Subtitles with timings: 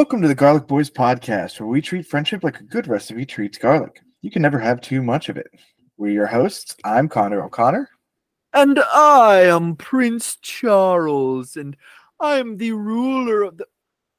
[0.00, 3.58] Welcome to the Garlic Boys podcast, where we treat friendship like a good recipe treats
[3.58, 4.00] garlic.
[4.22, 5.50] You can never have too much of it.
[5.98, 6.74] We're your hosts.
[6.86, 7.86] I'm Connor O'Connor.
[8.54, 11.76] And I am Prince Charles, and
[12.18, 13.66] I am the ruler of the.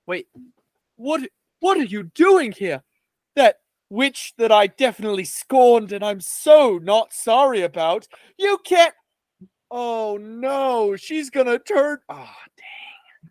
[0.05, 0.27] Wait,
[0.97, 1.27] what?
[1.61, 2.83] What are you doing here?
[3.35, 3.55] That
[3.89, 8.07] witch that I definitely scorned, and I'm so not sorry about.
[8.37, 8.93] You can't.
[9.71, 11.97] Oh no, she's gonna turn.
[12.07, 12.80] Ah, oh dang!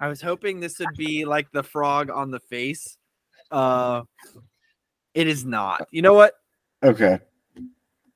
[0.00, 2.96] I was hoping this would be like the frog on the face.
[3.50, 4.02] Uh,
[5.12, 5.86] it is not.
[5.91, 6.34] You know what?
[6.83, 7.19] Okay.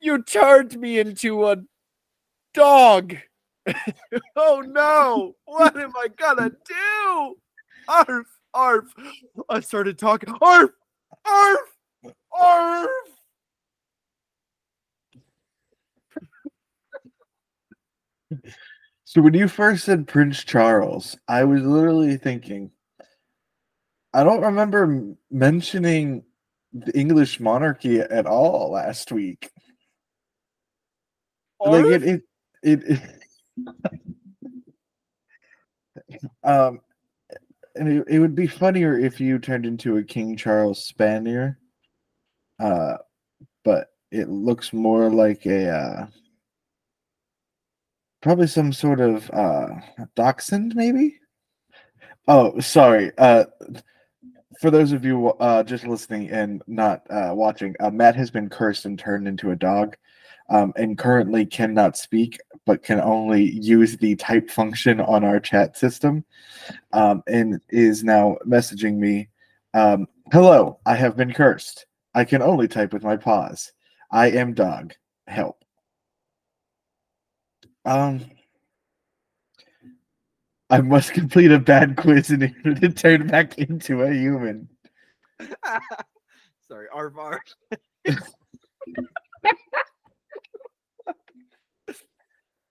[0.01, 1.57] You turned me into a
[2.55, 3.17] dog.
[4.37, 5.35] oh no!
[5.45, 7.37] What am I gonna do?
[7.89, 8.85] Arf, arf.
[9.49, 10.35] I started talking.
[10.41, 10.71] Arf,
[11.27, 11.61] arf,
[12.33, 12.89] arf.
[19.05, 22.71] So when you first said Prince Charles, I was literally thinking,
[24.15, 26.25] I don't remember mentioning
[26.73, 29.51] the English monarchy at all last week.
[31.61, 32.23] Like it, it,
[32.63, 33.01] it, it
[36.45, 36.81] um,
[37.75, 41.55] and it, it would be funnier if you turned into a King Charles Spaniel.
[42.59, 42.97] Uh,
[43.65, 46.07] but it looks more like a uh,
[48.25, 49.69] probably some sort of uh
[50.17, 51.21] dachshund, maybe.
[52.27, 53.13] Oh, sorry.
[53.19, 53.45] Uh,
[54.61, 58.49] for those of you uh just listening and not uh watching, uh, Matt has been
[58.49, 59.97] cursed and turned into a dog.
[60.51, 65.75] Um, and currently cannot speak, but can only use the type function on our chat
[65.75, 66.23] system,
[66.93, 69.31] um, and is now messaging me.
[69.73, 71.87] Um, Hello, I have been cursed.
[72.15, 73.73] I can only type with my paws.
[74.11, 74.93] I am dog.
[75.27, 75.65] Help.
[77.85, 78.25] Um,
[80.71, 84.69] I must complete a bad quiz in order to turn back into a human.
[86.69, 87.15] Sorry, arf.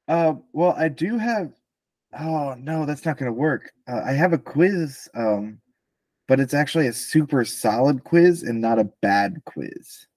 [0.08, 1.54] Uh, well, I do have.
[2.20, 3.72] Oh no, that's not going to work.
[3.88, 5.60] Uh, I have a quiz, um,
[6.28, 10.08] but it's actually a super solid quiz and not a bad quiz.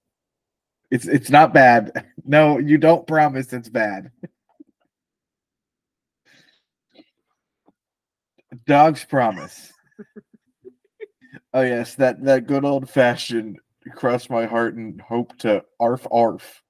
[0.91, 2.05] It's it's not bad.
[2.29, 4.11] No, you don't promise it's bad.
[8.67, 9.73] Dogs promise.
[11.55, 13.59] oh yes, that that good old fashioned
[13.95, 16.63] cross my heart and hope to arf arf.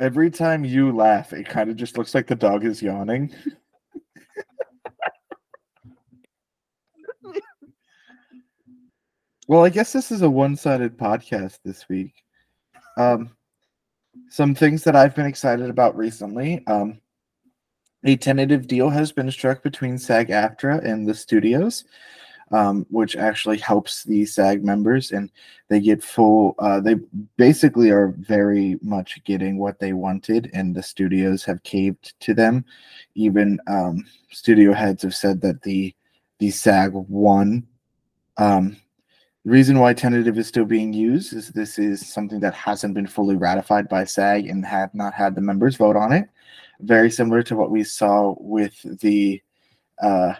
[0.00, 3.34] Every time you laugh, it kind of just looks like the dog is yawning.
[9.48, 12.14] well, I guess this is a one-sided podcast this week.
[12.96, 13.30] Um,
[14.30, 16.64] some things that I've been excited about recently.
[16.66, 17.00] Um,
[18.04, 21.84] a tentative deal has been struck between SAG-AFTRA and the studios,
[22.52, 25.30] um, which actually helps the SAG members, and
[25.68, 26.54] they get full.
[26.58, 26.96] Uh, they
[27.36, 32.64] basically are very much getting what they wanted, and the studios have caved to them.
[33.14, 35.94] Even um, studio heads have said that the
[36.38, 37.66] the SAG won.
[38.36, 38.76] Um,
[39.44, 43.06] the reason why tentative is still being used is this is something that hasn't been
[43.06, 46.28] fully ratified by SAG and have not had the members vote on it.
[46.80, 49.40] Very similar to what we saw with the.
[50.02, 50.34] Uh,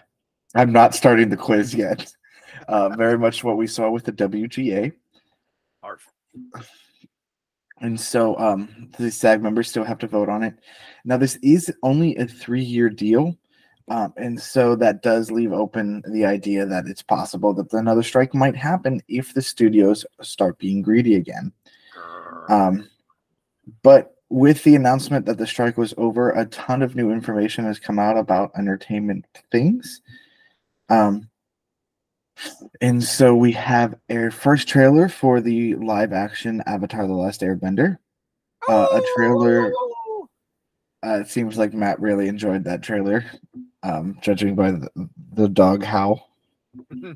[0.55, 2.13] I'm not starting the quiz yet.
[2.67, 4.93] Uh, very much what we saw with the WGA.
[5.83, 6.07] Arf.
[7.81, 10.55] And so um, the SAG members still have to vote on it.
[11.05, 13.37] Now, this is only a three year deal.
[13.89, 18.35] Um, and so that does leave open the idea that it's possible that another strike
[18.35, 21.51] might happen if the studios start being greedy again.
[22.49, 22.87] Um,
[23.81, 27.79] but with the announcement that the strike was over, a ton of new information has
[27.79, 30.01] come out about entertainment things.
[30.89, 31.29] Um,
[32.79, 37.97] and so we have our first trailer for the live action Avatar The Last Airbender.
[38.67, 39.71] Uh, a trailer.
[39.75, 40.29] Oh!
[41.03, 43.25] Uh, it seems like Matt really enjoyed that trailer,
[43.83, 44.89] um, judging by the,
[45.33, 46.29] the dog howl.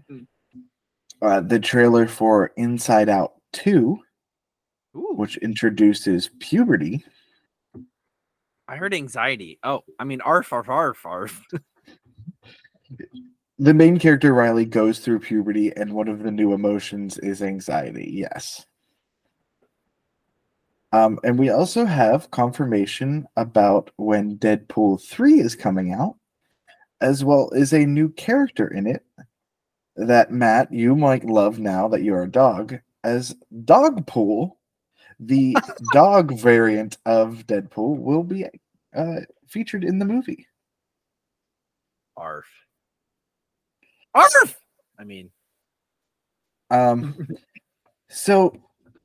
[1.21, 3.97] Uh, the trailer for Inside Out 2,
[4.97, 7.05] Ooh, which introduces puberty.
[8.67, 9.57] I heard anxiety.
[9.63, 11.41] Oh, I mean, arf, arf, arf, arf.
[13.59, 18.09] The main character, Riley, goes through puberty, and one of the new emotions is anxiety.
[18.11, 18.65] Yes.
[20.91, 26.15] Um, and we also have confirmation about when Deadpool 3 is coming out,
[27.03, 29.03] as well as a new character in it
[29.95, 34.53] that Matt, you might love now that you're a dog, as Dogpool.
[35.19, 35.55] The
[35.93, 38.45] dog variant of Deadpool will be
[38.95, 40.47] uh, featured in the movie.
[42.17, 42.47] Arf.
[44.15, 44.55] Arf.
[44.97, 45.29] I mean,
[46.69, 47.27] Um,
[48.09, 48.55] so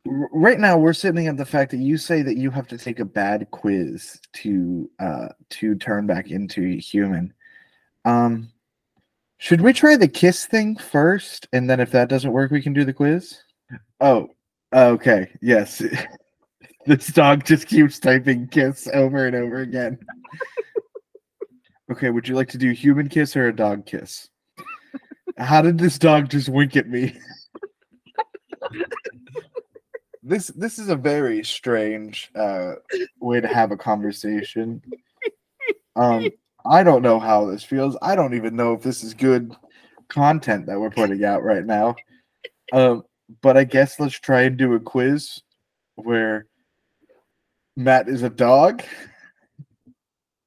[0.05, 3.00] right now we're sitting at the fact that you say that you have to take
[3.00, 7.35] a bad quiz to uh to turn back into a human.
[8.05, 8.50] Um,
[9.39, 12.73] should we try the kiss thing first, and then if that doesn't work, we can
[12.73, 13.39] do the quiz?
[14.00, 14.29] Oh,
[14.73, 15.83] okay, yes.
[16.87, 19.99] this dog just keeps typing kiss over and over again.
[21.93, 24.29] okay, would you like to do human kiss or a dog kiss?
[25.37, 27.17] How did this dog just wink at me?
[30.23, 32.75] this this is a very strange uh
[33.21, 34.83] way to have a conversation.
[35.95, 36.29] Um
[36.69, 37.97] I don't know how this feels.
[38.03, 39.55] I don't even know if this is good
[40.09, 41.97] content that we're putting out right now.
[42.73, 43.05] Um
[43.43, 45.43] but I guess let's try and do a quiz
[45.97, 46.47] where
[47.76, 48.82] Matt is a dog.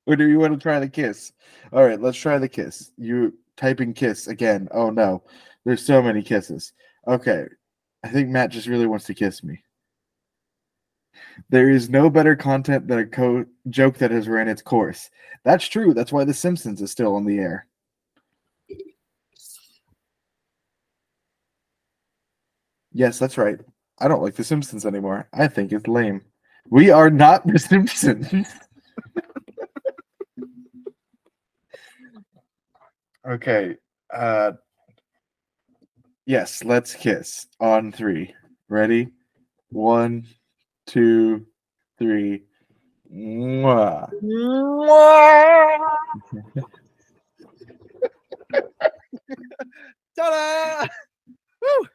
[0.07, 1.31] Or do you want to try the kiss?
[1.71, 2.91] All right, let's try the kiss.
[2.97, 4.67] You typing kiss again.
[4.71, 5.23] Oh no.
[5.63, 6.73] There's so many kisses.
[7.07, 7.45] Okay.
[8.03, 9.63] I think Matt just really wants to kiss me.
[11.49, 15.09] There is no better content than a co- joke that has ran its course.
[15.43, 15.93] That's true.
[15.93, 17.67] That's why The Simpsons is still on the air.
[22.93, 23.59] Yes, that's right.
[23.99, 25.27] I don't like The Simpsons anymore.
[25.33, 26.21] I think it's lame.
[26.69, 28.47] We are not The Simpsons.
[33.27, 33.75] okay.
[34.13, 34.53] Uh
[36.25, 38.33] Yes, let's kiss on three.
[38.69, 39.09] Ready?
[39.69, 40.27] One,
[40.87, 41.45] two,
[41.97, 42.43] three.
[43.13, 44.09] Mwah.
[44.23, 45.77] Mwah.
[50.15, 50.87] Ta-da!
[51.61, 51.87] Woo!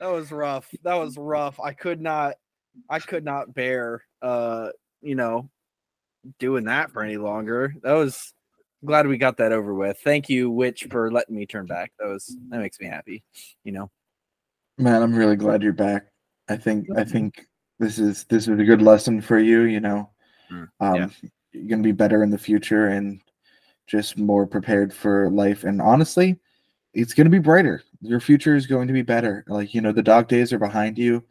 [0.00, 0.68] That was rough.
[0.82, 1.60] That was rough.
[1.60, 2.34] I could not
[2.88, 4.70] I could not bear uh,
[5.02, 5.50] you know,
[6.38, 7.74] doing that for any longer.
[7.82, 8.32] That was
[8.84, 9.98] glad we got that over with.
[10.02, 11.92] Thank you, Witch, for letting me turn back.
[11.98, 13.24] That was that makes me happy,
[13.64, 13.90] you know.
[14.78, 16.06] Man, I'm really glad you're back.
[16.48, 17.46] I think I think
[17.82, 20.10] this is this is a good lesson for you, you know.
[20.50, 21.08] Mm, Um yeah.
[21.52, 23.20] you're gonna be better in the future and
[23.86, 25.64] just more prepared for life.
[25.64, 26.38] And honestly,
[26.94, 27.82] it's gonna be brighter.
[28.00, 29.44] Your future is going to be better.
[29.48, 31.24] Like, you know, the dog days are behind you.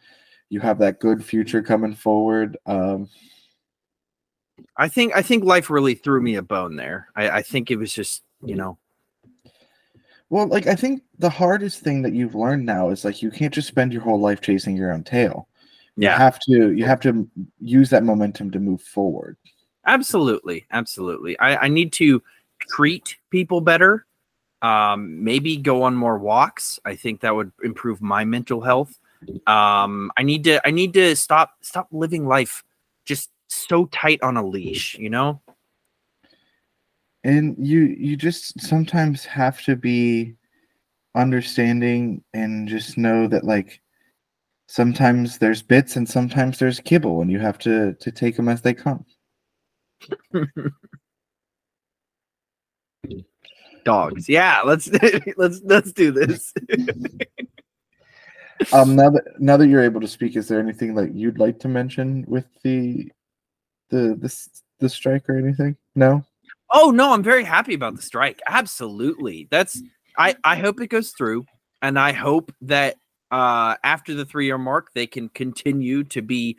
[0.49, 2.57] You have that good future coming forward.
[2.65, 3.09] Um
[4.77, 7.07] I think I think life really threw me a bone there.
[7.15, 8.77] I, I think it was just, you know,
[10.29, 13.53] Well, like I think the hardest thing that you've learned now is like you can't
[13.53, 15.47] just spend your whole life chasing your own tail.
[16.01, 19.37] You have to you have to use that momentum to move forward.
[19.85, 21.37] Absolutely, absolutely.
[21.39, 22.21] I, I need to
[22.59, 24.05] treat people better.
[24.61, 26.79] Um, maybe go on more walks.
[26.85, 28.99] I think that would improve my mental health.
[29.47, 32.63] Um, I need to I need to stop stop living life
[33.05, 35.41] just so tight on a leash, you know?
[37.23, 40.35] And you you just sometimes have to be
[41.15, 43.81] understanding and just know that like
[44.71, 48.61] sometimes there's bits and sometimes there's kibble and you have to to take them as
[48.61, 49.05] they come.
[53.83, 54.29] Dogs.
[54.29, 54.89] Yeah, let's
[55.37, 56.53] let's let's do this.
[58.73, 61.57] Um now that now that you're able to speak is there anything that you'd like
[61.61, 63.11] to mention with the
[63.89, 65.75] the this the strike or anything?
[65.95, 66.23] No?
[66.71, 68.39] Oh no, I'm very happy about the strike.
[68.47, 69.47] Absolutely.
[69.49, 69.81] That's
[70.15, 71.45] I I hope it goes through
[71.81, 72.97] and I hope that
[73.31, 76.57] uh after the 3 year mark they can continue to be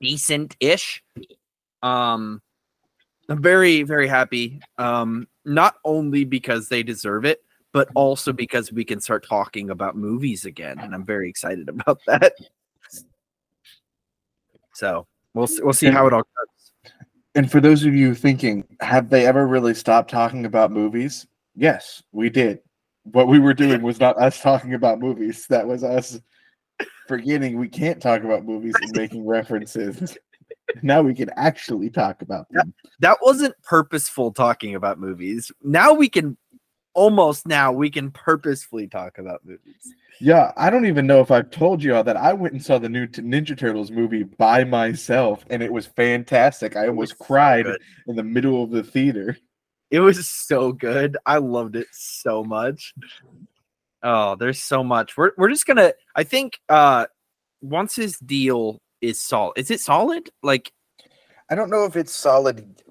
[0.00, 1.02] decent-ish.
[1.82, 2.42] Um
[3.28, 7.42] I'm very very happy um not only because they deserve it
[7.72, 12.00] but also because we can start talking about movies again and I'm very excited about
[12.06, 12.34] that.
[14.74, 16.92] So, we'll we'll see how it all goes.
[17.34, 21.26] And for those of you thinking, have they ever really stopped talking about movies?
[21.54, 22.60] Yes, we did.
[23.04, 25.46] What we were doing was not us talking about movies.
[25.48, 26.20] That was us
[27.08, 30.16] forgetting we can't talk about movies and making references.
[30.82, 32.72] Now we can actually talk about them.
[33.00, 35.50] that wasn't purposeful talking about movies.
[35.64, 36.36] Now we can
[36.94, 39.94] almost now we can purposefully talk about movies.
[40.20, 42.78] Yeah, I don't even know if I've told you all that I went and saw
[42.78, 46.76] the new Ninja Turtles movie by myself, and it was fantastic.
[46.76, 47.66] I almost was so cried
[48.06, 49.36] in the middle of the theater.
[49.90, 51.16] It was so good.
[51.26, 52.94] I loved it so much.
[54.02, 55.16] Oh, there's so much.
[55.16, 57.06] We're we're just gonna I think uh
[57.60, 59.54] once his deal is solid.
[59.56, 60.30] Is it solid?
[60.42, 60.72] Like
[61.50, 62.82] I don't know if it's solid.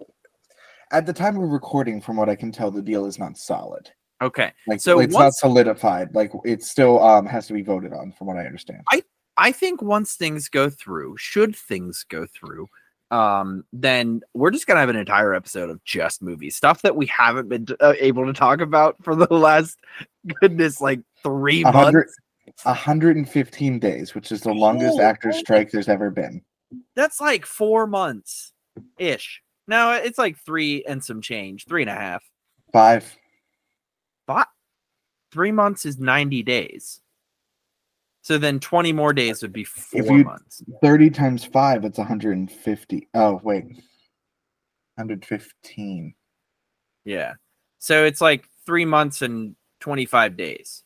[0.92, 3.90] At the time of recording, from what I can tell, the deal is not solid.
[4.22, 4.52] okay.
[4.68, 6.14] Like, So it's not solidified.
[6.14, 8.82] Like, it still um has to be voted on, from what I understand.
[8.92, 9.04] I
[9.38, 12.68] I think once things go through, should things go through,
[13.12, 17.06] um, then we're just gonna have an entire episode of just movies, stuff that we
[17.08, 19.78] haven't been uh, able to talk about for the last
[20.42, 22.16] goodness like three A hundred- months.
[22.64, 26.42] 115 days, which is the longest Oh, actor strike there's ever been.
[26.96, 28.54] That's like four months
[28.98, 29.42] ish.
[29.68, 32.24] No, it's like three and some change, three and a half,
[32.74, 33.16] five,
[34.28, 34.48] But
[35.32, 37.02] three months is 90 days.
[38.30, 40.62] So then 20 more days would be four you- months.
[40.84, 43.08] 30 times five, it's 150.
[43.16, 43.64] Oh, wait.
[44.98, 46.14] 115.
[47.06, 47.34] Yeah.
[47.80, 50.84] So it's like three months and 25 days.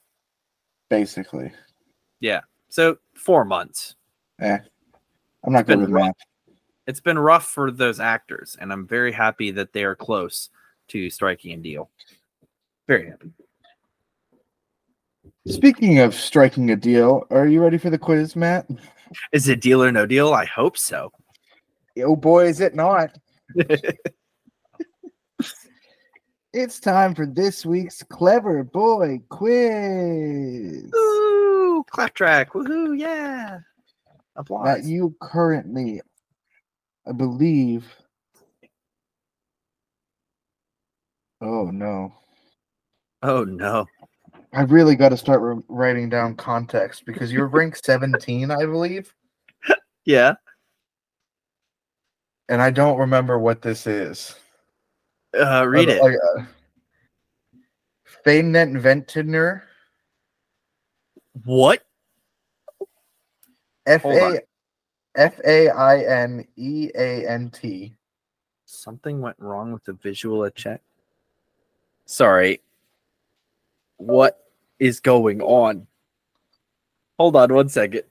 [0.89, 1.51] Basically.
[2.21, 2.43] Yeah.
[2.69, 3.97] So four months.
[4.39, 4.59] Eh.
[5.43, 6.15] I'm not good with math.
[6.87, 10.49] It's been rough for those actors, and I'm very happy that they are close
[10.87, 11.91] to striking a deal.
[12.87, 13.33] Very happy.
[15.47, 18.67] Speaking of striking a deal, are you ready for the quiz, Matt?
[19.31, 20.33] Is it deal or no deal?
[20.33, 21.11] I hope so.
[21.99, 23.11] Oh boy, is it not.
[26.53, 30.83] It's time for this week's Clever Boy Quiz.
[30.95, 32.53] Ooh, clap track.
[32.53, 33.57] Woohoo, yeah.
[34.35, 34.65] Applause.
[34.65, 35.99] That you currently,
[37.07, 37.91] I believe.
[41.41, 42.13] Oh no.
[43.23, 43.87] oh no.
[44.53, 49.13] I really got to start re- writing down context because you're ranked 17, I believe,
[50.05, 50.35] Yeah.
[52.49, 54.35] and I don't remember what this is.
[55.37, 56.01] Uh read it.
[56.01, 56.43] Like, uh,
[58.25, 59.63] Ventiner,
[61.43, 61.81] What?
[63.87, 64.05] F.
[64.05, 64.39] A
[65.15, 67.95] F A I N E A N T.
[68.65, 70.81] Something went wrong with the visual check.
[72.05, 72.61] Sorry.
[73.97, 74.42] What
[74.79, 75.87] is going on?
[77.19, 78.03] Hold on one second.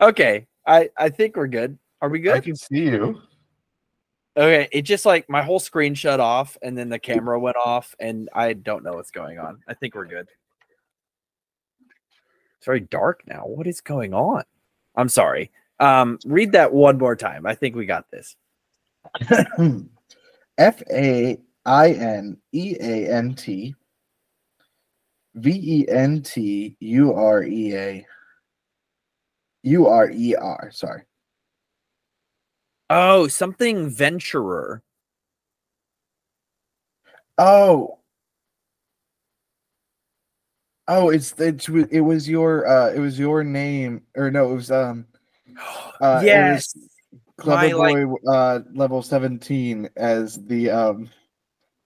[0.00, 0.46] Okay.
[0.66, 1.78] I I think we're good.
[2.00, 2.34] Are we good?
[2.34, 3.20] I can see you.
[4.36, 7.94] Okay, it just like my whole screen shut off and then the camera went off
[7.98, 9.58] and I don't know what's going on.
[9.66, 10.28] I think we're good.
[12.56, 13.42] It's very dark now.
[13.44, 14.44] What is going on?
[14.94, 15.50] I'm sorry.
[15.80, 17.44] Um read that one more time.
[17.44, 18.36] I think we got this.
[20.58, 23.74] F A I N E A N T
[25.34, 28.06] V E N T U R E A
[29.62, 30.70] U R E R.
[30.72, 31.02] Sorry.
[32.88, 34.82] Oh, something venturer.
[37.38, 37.98] Oh.
[40.88, 44.72] Oh, it's it's it was your uh it was your name or no it was
[44.72, 45.06] um
[46.00, 46.74] uh, yes.
[47.36, 51.08] clever My, boy uh level 17 as the um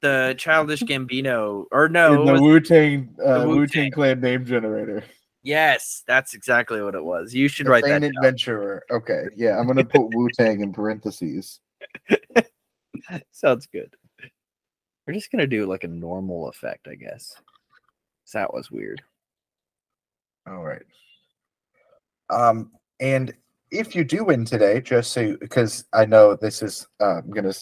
[0.04, 1.64] The childish Gambino.
[1.72, 3.90] Or no, the Wu Tang uh, the Wu Wu-Tang.
[3.90, 5.02] Clan name generator.
[5.42, 7.34] yes, that's exactly what it was.
[7.34, 8.10] You should The write that down.
[8.10, 8.84] Adventurer.
[8.90, 11.60] Okay, yeah, I'm gonna put Wu Tang in parentheses.
[13.32, 13.94] Sounds good.
[15.06, 17.34] We're just gonna do like a normal effect, I guess.
[18.34, 19.00] That was weird.
[20.46, 20.82] All right.
[22.28, 23.32] Um, and
[23.70, 27.54] if you do win today, just so because I know this is uh, I'm gonna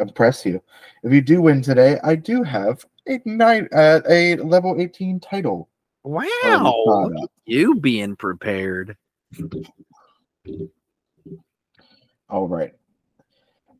[0.00, 0.62] impress you,
[1.02, 5.68] if you do win today, I do have a nine, uh, a level 18 title.
[6.02, 7.10] Wow,
[7.44, 8.96] you being prepared.
[12.28, 12.72] All right.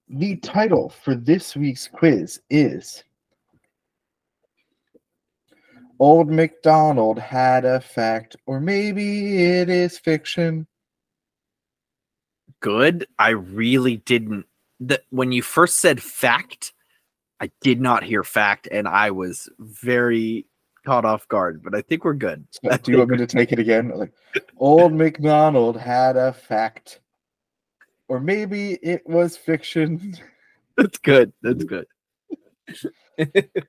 [0.08, 3.04] The title for this week's quiz is
[6.00, 10.66] Old MacDonald had a fact, or maybe it is fiction.
[12.60, 13.06] Good.
[13.18, 14.46] I really didn't.
[14.80, 16.72] That when you first said fact,
[17.40, 20.46] I did not hear fact, and I was very
[20.87, 21.62] caught off guard.
[21.62, 22.46] But I think we're good.
[22.50, 23.90] So, do you want me to take it again?
[23.90, 24.12] Like,
[24.56, 27.00] Old MacDonald had a fact,
[28.08, 30.16] or maybe it was fiction.
[30.76, 31.32] That's good.
[31.42, 31.87] That's good.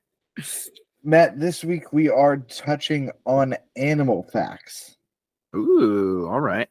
[1.03, 4.98] Matt, this week we are touching on animal facts.
[5.56, 6.70] Ooh, all right.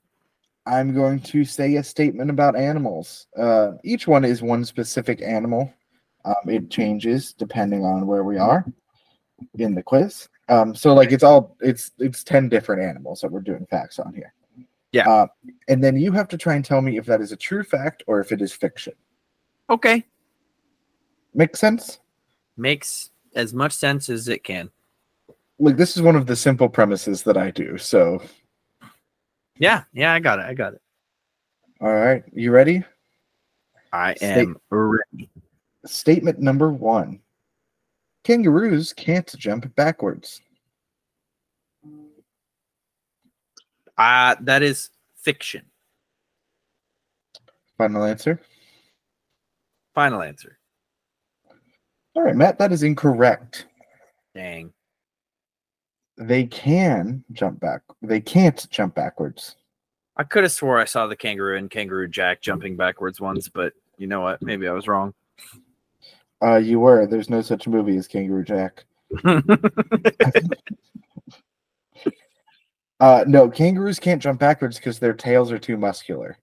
[0.67, 3.27] I'm going to say a statement about animals.
[3.37, 5.73] Uh, each one is one specific animal.
[6.25, 8.65] Um, it changes depending on where we are
[9.59, 10.29] in the quiz.
[10.49, 14.13] Um, so like it's all it's it's ten different animals that we're doing facts on
[14.13, 14.35] here.
[14.93, 15.09] Yeah.
[15.09, 15.27] Uh,
[15.69, 18.03] and then you have to try and tell me if that is a true fact
[18.07, 18.93] or if it is fiction.
[19.71, 20.05] Okay.
[21.33, 22.01] Makes sense?
[22.57, 24.71] Makes as much sense as it can.
[25.61, 27.79] Like this is one of the simple premises that I do.
[27.79, 28.21] So
[29.61, 29.85] Yeah.
[29.93, 30.13] Yeah.
[30.13, 30.47] I got it.
[30.47, 30.81] I got it.
[31.81, 32.83] all right, you ready?
[33.93, 35.31] I State- am ready.
[35.87, 37.21] Statement number one.
[38.25, 40.41] Kangaroos can't jump backwards.
[43.97, 45.65] Uh, that is fiction.
[47.79, 48.41] Final answer.
[49.95, 50.59] Final answer.
[52.15, 53.67] All right, Matt, that is incorrect.
[54.35, 54.73] Dang.
[56.21, 57.81] They can jump back.
[58.03, 59.57] They can't jump backwards.
[60.17, 63.73] I could have swore I saw the kangaroo and kangaroo jack jumping backwards once, but
[63.97, 64.43] you know what?
[64.43, 65.15] Maybe I was wrong.
[66.43, 67.07] Uh, you were.
[67.07, 68.85] There's no such movie as Kangaroo Jack.
[73.01, 76.37] Uh, no, kangaroos can't jump backwards because their tails are too muscular.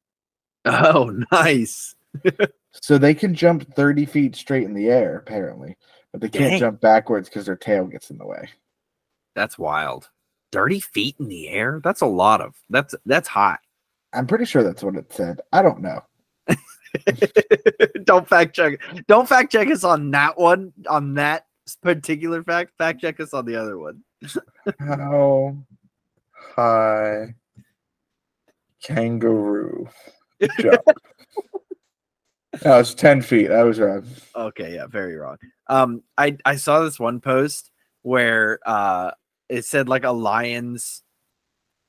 [0.65, 1.95] oh, nice.
[2.81, 5.77] So they can jump 30 feet straight in the air, apparently,
[6.11, 6.59] but they can't Dang.
[6.59, 8.49] jump backwards because their tail gets in the way.
[9.37, 10.09] That's wild.
[10.51, 11.79] 30 feet in the air?
[11.83, 13.59] That's a lot of that's that's hot.
[14.11, 15.41] I'm pretty sure that's what it said.
[15.53, 16.01] I don't know.
[18.03, 18.79] Don't fact check.
[19.07, 21.45] Don't fact check us on that one, on that
[21.83, 22.71] particular fact.
[22.79, 24.01] Fact check us on the other one.
[24.79, 25.55] How
[26.55, 27.35] high
[28.81, 29.87] kangaroo
[30.59, 30.81] jump?
[32.65, 33.51] no, it's 10 feet.
[33.51, 34.03] I was wrong.
[34.35, 35.37] Okay, yeah, very wrong.
[35.67, 37.69] Um, I I saw this one post
[38.01, 39.11] where uh
[39.49, 41.03] it said like a lion's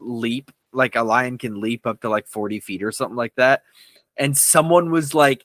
[0.00, 3.62] leap, like a lion can leap up to like 40 feet or something like that.
[4.16, 5.44] And someone was like,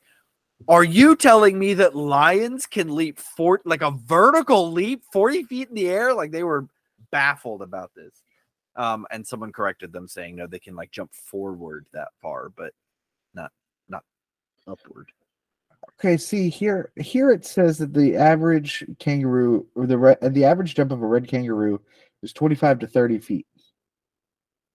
[0.67, 5.69] Are you telling me that lions can leap for like a vertical leap 40 feet
[5.69, 6.13] in the air?
[6.13, 6.67] Like they were
[7.11, 8.21] baffled about this.
[8.75, 12.73] Um, and someone corrected them saying no, they can like jump forward that far, but
[13.35, 13.51] not
[13.87, 14.03] not
[14.67, 15.11] upward.
[16.03, 16.91] Okay, see here.
[16.97, 21.07] Here it says that the average kangaroo, or the re- the average jump of a
[21.07, 21.79] red kangaroo,
[22.21, 23.47] is 25 to 30 feet.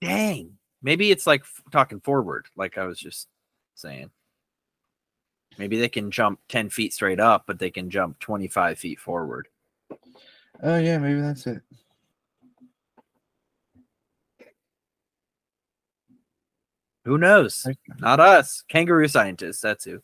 [0.00, 0.52] Dang.
[0.82, 3.28] Maybe it's like f- talking forward, like I was just
[3.74, 4.08] saying.
[5.58, 9.48] Maybe they can jump 10 feet straight up, but they can jump 25 feet forward.
[10.62, 11.60] Oh yeah, maybe that's it.
[17.04, 17.66] Who knows?
[17.98, 18.64] Not us.
[18.66, 19.60] Kangaroo scientists.
[19.60, 20.00] That's who.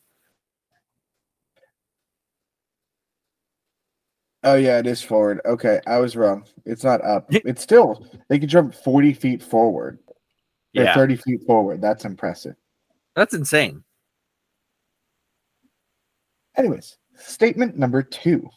[4.45, 5.41] Oh yeah, it is forward.
[5.43, 6.45] Okay, I was wrong.
[6.65, 7.25] It's not up.
[7.29, 9.97] It's still they can jump 40 feet forward.
[10.77, 10.93] Or Yeah.
[10.93, 11.81] 30 feet forward.
[11.81, 12.55] That's impressive.
[13.15, 13.83] That's insane.
[16.55, 18.47] Anyways, statement number two.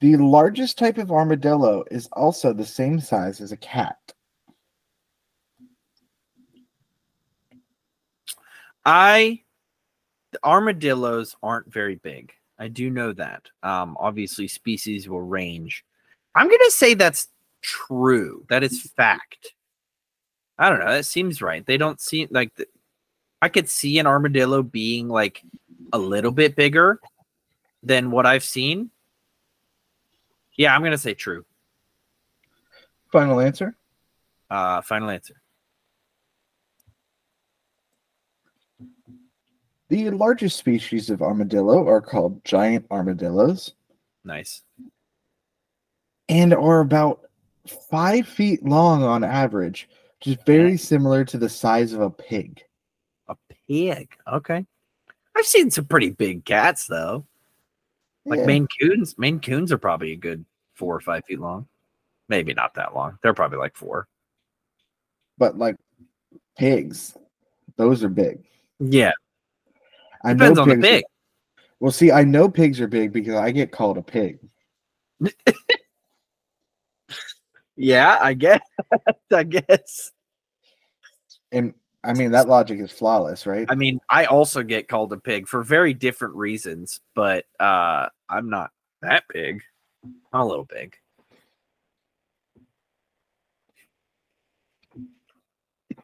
[0.00, 3.98] The largest type of armadillo is also the same size as a cat.
[8.84, 9.42] I
[10.30, 12.32] the armadillos aren't very big.
[12.58, 13.42] I do know that.
[13.62, 15.84] Um, obviously, species will range.
[16.34, 17.28] I'm gonna say that's
[17.62, 18.44] true.
[18.48, 19.54] That is fact.
[20.58, 20.90] I don't know.
[20.90, 21.64] That seems right.
[21.64, 22.66] They don't seem like the,
[23.40, 25.42] I could see an armadillo being like
[25.92, 27.00] a little bit bigger
[27.82, 28.90] than what I've seen.
[30.56, 31.44] Yeah, I'm gonna say true.
[33.12, 33.76] Final answer.
[34.50, 35.40] Uh, final answer.
[39.88, 43.74] The largest species of armadillo are called giant armadillos
[44.24, 44.62] Nice.
[46.28, 47.20] and are about
[47.90, 52.62] five feet long on average, which is very similar to the size of a pig.
[53.28, 54.10] A pig.
[54.30, 54.66] Okay.
[55.34, 57.24] I've seen some pretty big cats though.
[58.26, 58.46] Like Yeah.
[58.46, 59.16] Maine Coons.
[59.16, 61.66] Maine Coons are probably a good four or five feet long.
[62.28, 63.18] Maybe not that long.
[63.22, 64.06] They're probably like four.
[65.38, 65.76] but like
[66.58, 67.16] pigs,
[67.76, 68.40] those are big.
[68.80, 69.12] Yeah.
[70.24, 73.52] I Depends on the pigs are- well, see, I know pigs are big because I
[73.52, 74.38] get called a pig.
[77.80, 78.60] Yeah, I guess.
[79.32, 80.10] I guess.
[81.52, 83.66] And I mean that logic is flawless, right?
[83.70, 88.50] I mean, I also get called a pig for very different reasons, but uh I'm
[88.50, 89.62] not that big.
[90.04, 90.96] I'm a little big.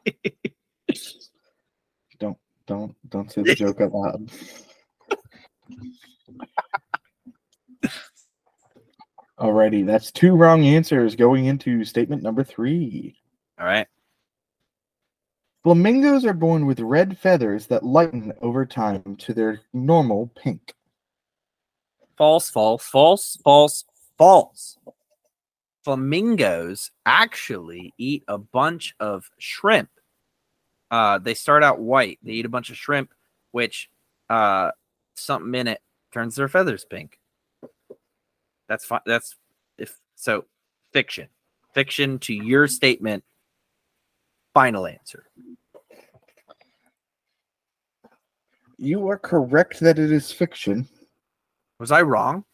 [2.67, 4.29] don't don't say the joke out loud.
[9.39, 13.15] Alrighty, that's two wrong answers going into statement number three.
[13.59, 13.87] All right.
[15.63, 20.73] Flamingos are born with red feathers that lighten over time to their normal pink.
[22.17, 23.83] False, false, false, false,
[24.17, 24.77] false.
[25.83, 29.89] Flamingos actually eat a bunch of shrimp.
[30.91, 32.19] Uh, they start out white.
[32.23, 33.13] They eat a bunch of shrimp,
[33.51, 33.89] which
[34.29, 34.71] uh,
[35.15, 37.19] something in it turns their feathers pink.
[38.67, 39.01] That's fine.
[39.05, 39.35] That's
[39.77, 40.45] if so.
[40.91, 41.27] Fiction,
[41.73, 43.23] fiction to your statement.
[44.53, 45.25] Final answer.
[48.77, 50.87] You are correct that it is fiction.
[51.79, 52.45] Was I wrong?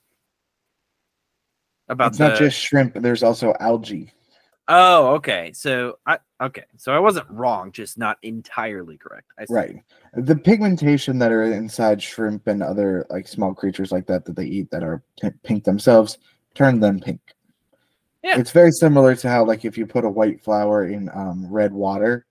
[1.87, 4.11] About It's not just shrimp, there's also algae.
[4.67, 5.51] Oh, okay.
[5.53, 6.63] So I okay.
[6.77, 9.31] So I wasn't wrong, just not entirely correct.
[9.49, 9.83] Right.
[10.13, 14.45] The pigmentation that are inside shrimp and other like small creatures like that that they
[14.45, 16.19] eat that are pi- pink themselves
[16.53, 17.21] turn them pink.
[18.23, 18.39] Yeah.
[18.39, 21.73] It's very similar to how like if you put a white flower in um, red
[21.73, 22.25] water,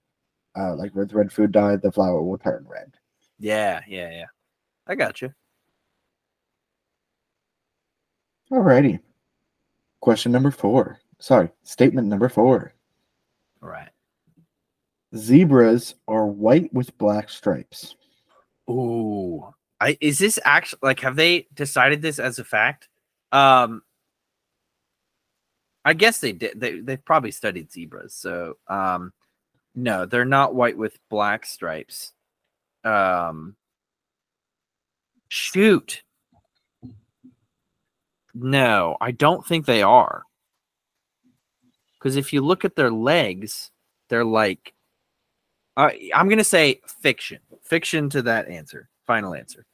[0.56, 2.92] uh, like with red food dye, the flower will turn red.
[3.38, 4.26] Yeah, yeah, yeah.
[4.86, 5.32] I got you.
[8.52, 9.00] Alrighty.
[10.00, 10.99] Question number four.
[11.20, 12.72] Sorry, statement number four.
[13.62, 13.90] All right.
[15.14, 17.94] Zebras are white with black stripes.
[18.70, 19.52] Ooh.
[19.80, 22.88] I is this actually like have they decided this as a fact?
[23.33, 23.83] Um
[25.85, 26.59] I guess they did.
[26.59, 28.14] They they've probably studied zebras.
[28.14, 29.12] So um
[29.74, 32.12] no, they're not white with black stripes.
[32.83, 33.56] Um
[35.28, 36.02] shoot.
[38.33, 40.22] No, I don't think they are.
[42.00, 43.70] Because if you look at their legs,
[44.08, 44.72] they're like
[45.76, 47.38] uh, I'm gonna say fiction.
[47.62, 48.88] Fiction to that answer.
[49.06, 49.64] Final answer.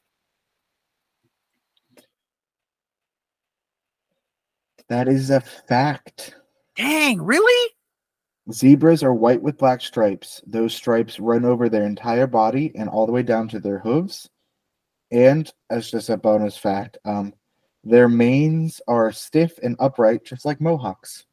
[4.89, 6.37] That is a fact.
[6.77, 7.73] Dang, really?
[8.53, 10.41] Zebras are white with black stripes.
[10.47, 14.29] Those stripes run over their entire body and all the way down to their hooves.
[15.11, 17.35] And as just a bonus fact, um,
[17.83, 21.26] their manes are stiff and upright, just like mohawks.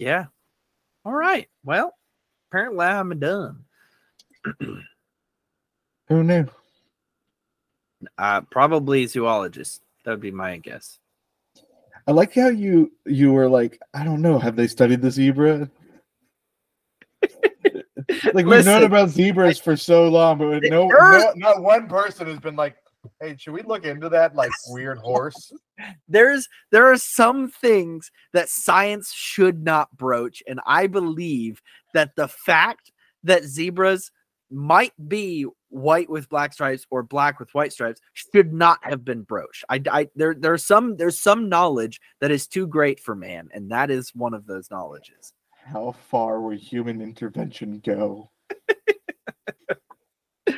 [0.00, 0.24] Yeah.
[1.04, 1.46] All right.
[1.62, 1.94] Well,
[2.50, 3.64] apparently I'm done.
[6.08, 6.46] Who knew?
[8.16, 9.82] Uh, probably zoologist.
[10.04, 10.98] That would be my guess.
[12.06, 15.70] I like how you you were like, I don't know, have they studied the zebra?
[18.32, 22.40] like we've known about zebras for so long, but no, no not one person has
[22.40, 22.74] been like,
[23.20, 25.52] hey, should we look into that like weird horse?
[26.08, 31.62] There's there are some things that science should not broach, and I believe
[31.94, 32.92] that the fact
[33.24, 34.10] that zebras
[34.50, 39.22] might be white with black stripes or black with white stripes should not have been
[39.22, 39.64] broached.
[39.68, 43.70] I, I there there's some there's some knowledge that is too great for man, and
[43.70, 45.32] that is one of those knowledges.
[45.64, 48.30] How far will human intervention go?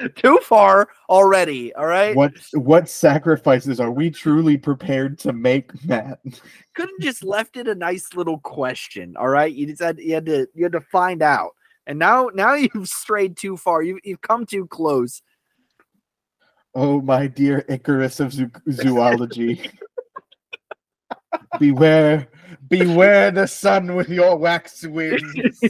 [0.16, 1.74] too far already.
[1.74, 6.20] All right, What what sacrifices are we truly prepared to make, Matt?
[6.74, 9.16] could have just left it a nice little question.
[9.16, 11.52] All right, you just had you had to you had to find out,
[11.86, 13.82] and now now you've strayed too far.
[13.82, 15.22] You you've come too close.
[16.74, 19.70] Oh, my dear Icarus of zoo- zoology.
[21.58, 22.28] beware,
[22.68, 25.60] beware the sun with your wax wings.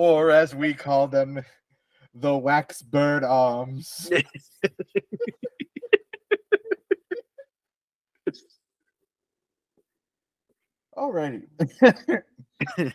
[0.00, 1.44] Or as we call them,
[2.14, 4.10] the wax bird arms.
[10.96, 11.42] Alrighty.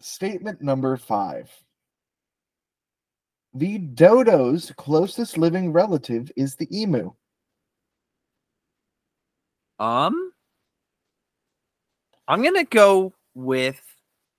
[0.00, 1.50] Statement number five.
[3.52, 7.12] The dodo's closest living relative is the emu.
[9.78, 10.32] Um,
[12.26, 13.93] I'm gonna go with.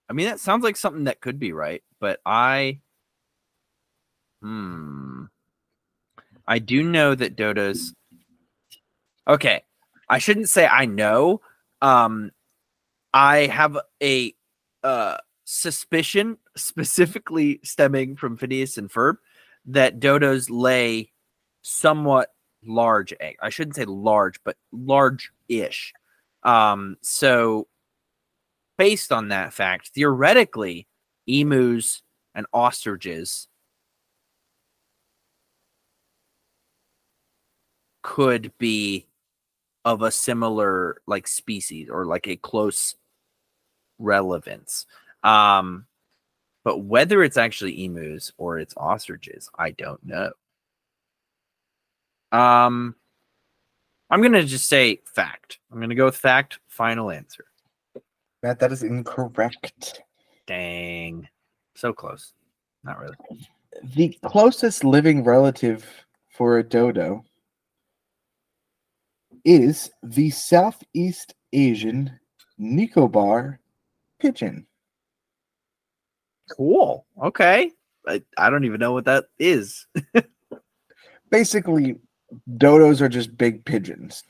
[0.10, 2.80] I mean, that sounds like something that could be right, but I.
[4.42, 5.26] Hmm.
[6.48, 7.94] I do know that dodos.
[9.28, 9.64] Okay,
[10.08, 11.42] I shouldn't say I know.
[11.82, 12.32] Um,
[13.14, 14.34] I have a
[14.84, 19.18] uh suspicion, specifically stemming from Phineas and Ferb,
[19.66, 21.12] that dodos lay
[21.62, 22.30] somewhat
[22.64, 23.38] large egg.
[23.42, 25.94] I shouldn't say large, but large-ish.
[26.44, 27.68] Um, so
[28.78, 30.88] based on that fact, theoretically,
[31.28, 32.02] emus
[32.34, 33.48] and ostriches
[38.04, 39.08] could be
[39.84, 42.96] of a similar like species or like a close
[44.00, 44.86] relevance.
[45.24, 45.86] Um,
[46.64, 50.32] but whether it's actually emus or it's ostriches, I don't know.
[52.32, 52.96] Um,
[54.10, 55.60] I'm gonna just say fact.
[55.72, 56.60] I'm gonna go with fact.
[56.68, 57.46] Final answer.
[58.46, 60.04] Matt, that is incorrect.
[60.46, 61.28] Dang,
[61.74, 62.34] so close.
[62.84, 63.16] Not really.
[63.96, 65.84] The closest living relative
[66.30, 67.26] for a dodo
[69.44, 72.20] is the Southeast Asian
[72.60, 73.60] Nicobar
[74.20, 74.68] pigeon.
[76.56, 77.08] Cool.
[77.24, 77.72] Okay.
[78.08, 79.88] I, I don't even know what that is.
[81.32, 81.96] Basically,
[82.48, 84.24] dodos are just big pigeons.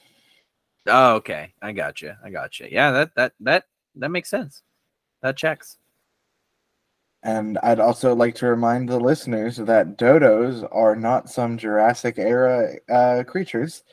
[0.88, 1.54] Oh, okay.
[1.62, 2.13] I got you.
[2.23, 2.69] I got you.
[2.71, 4.62] Yeah, that that that that makes sense.
[5.21, 5.77] That checks.
[7.23, 12.75] And I'd also like to remind the listeners that dodos are not some Jurassic era
[12.88, 13.84] uh, creatures.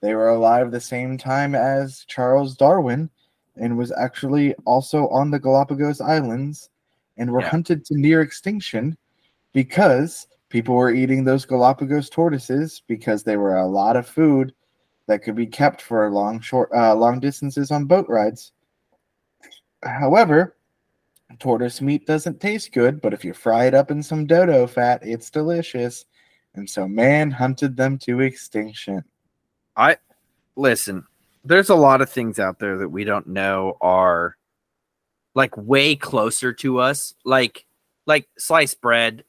[0.00, 3.10] They were alive the same time as Charles Darwin,
[3.56, 6.70] and was actually also on the Galapagos Islands
[7.18, 7.50] and were Yeah.
[7.50, 8.96] hunted to near extinction
[9.52, 14.54] because people were eating those Galapagos tortoises because they were a lot of food
[15.08, 18.52] that could be kept for long short uh, long distances on boat rides.
[19.82, 20.56] However,
[21.38, 25.00] tortoise meat doesn't taste good, but if you fry it up in some dodo fat,
[25.02, 26.04] it's delicious.
[26.54, 29.04] And so man hunted them to extinction.
[29.76, 29.96] I
[30.56, 31.04] listen,
[31.44, 34.36] there's a lot of things out there that we don't know are
[35.34, 37.14] like way closer to us.
[37.24, 37.64] Like
[38.06, 39.22] like sliced bread,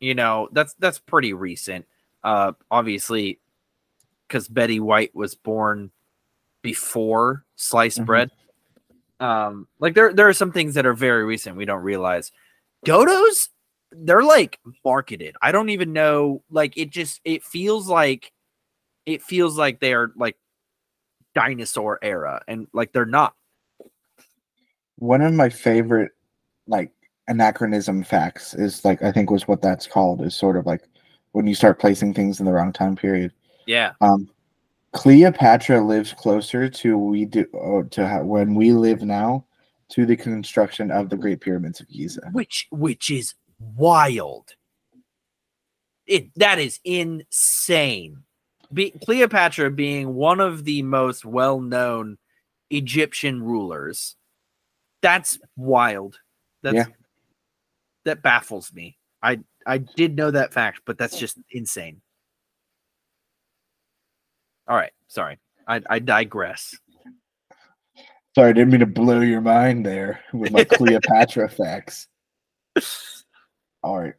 [0.00, 1.86] you know, that's that's pretty recent.
[2.24, 3.38] Uh obviously
[4.26, 5.92] because Betty White was born
[6.62, 8.06] before sliced Mhm.
[8.06, 8.30] bread.
[9.20, 12.32] Um like there there are some things that are very recent we don't realize.
[12.84, 13.48] Dodos,
[13.92, 15.36] they're like marketed.
[15.40, 18.32] I don't even know like it just it feels like
[19.06, 20.36] it feels like they are like
[21.34, 23.34] dinosaur era and like they're not
[24.96, 26.12] One of my favorite
[26.66, 26.90] like
[27.28, 30.82] anachronism facts is like I think was what that's called is sort of like
[31.32, 33.32] when you start placing things in the wrong time period.
[33.66, 34.28] yeah Um,
[34.94, 39.44] Cleopatra lives closer to we do uh, to how, when we live now
[39.90, 42.30] to the construction of the Great Pyramids of Giza.
[42.32, 44.54] which which is wild.
[46.06, 48.22] It that is insane.
[48.72, 52.16] Be, cleopatra being one of the most well-known
[52.70, 54.16] egyptian rulers
[55.02, 56.18] that's wild.
[56.62, 56.86] That's Yeah.
[58.04, 58.96] that baffles me.
[59.22, 62.00] I i did know that fact but that's just insane
[64.68, 66.74] all right sorry i i digress
[68.34, 72.08] Sorry, I didn't mean to blow your mind there with my Cleopatra facts.
[73.84, 74.14] All right.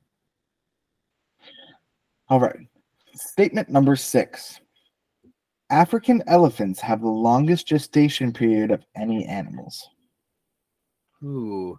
[2.30, 2.56] All right.
[3.14, 4.62] Statement number six.
[5.70, 9.86] African elephants have the longest gestation period of any animals.
[11.22, 11.78] Ooh.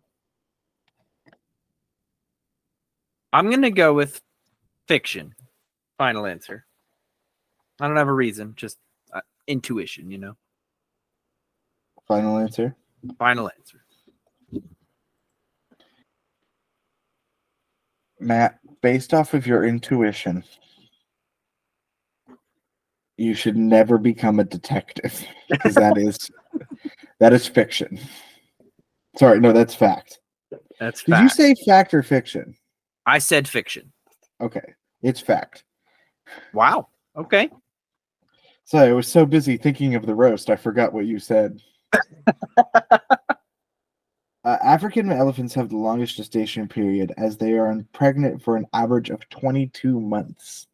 [3.33, 4.21] I'm gonna go with
[4.89, 5.35] fiction.
[5.97, 6.67] Final answer.
[7.81, 8.79] I don't have a reason, just
[9.13, 10.37] uh, intuition, you know.
[12.09, 12.75] Final answer.
[13.19, 13.83] Final answer.
[18.19, 20.43] Matt, based off of your intuition,
[23.19, 26.31] you should never become a detective because that is
[27.19, 27.99] that is fiction.
[29.17, 30.21] Sorry, no, that's fact.
[30.79, 31.23] That's Did fact.
[31.23, 32.55] you say fact or fiction?
[33.07, 33.93] I said fiction.
[34.41, 35.65] Okay, it's fact.
[36.53, 36.89] Wow.
[37.17, 37.51] Okay.
[38.67, 41.63] Sorry, I was so busy thinking of the roast, I forgot what you said.
[42.75, 42.99] uh,
[44.45, 49.29] African elephants have the longest gestation period as they are pregnant for an average of
[49.29, 50.67] 22 months.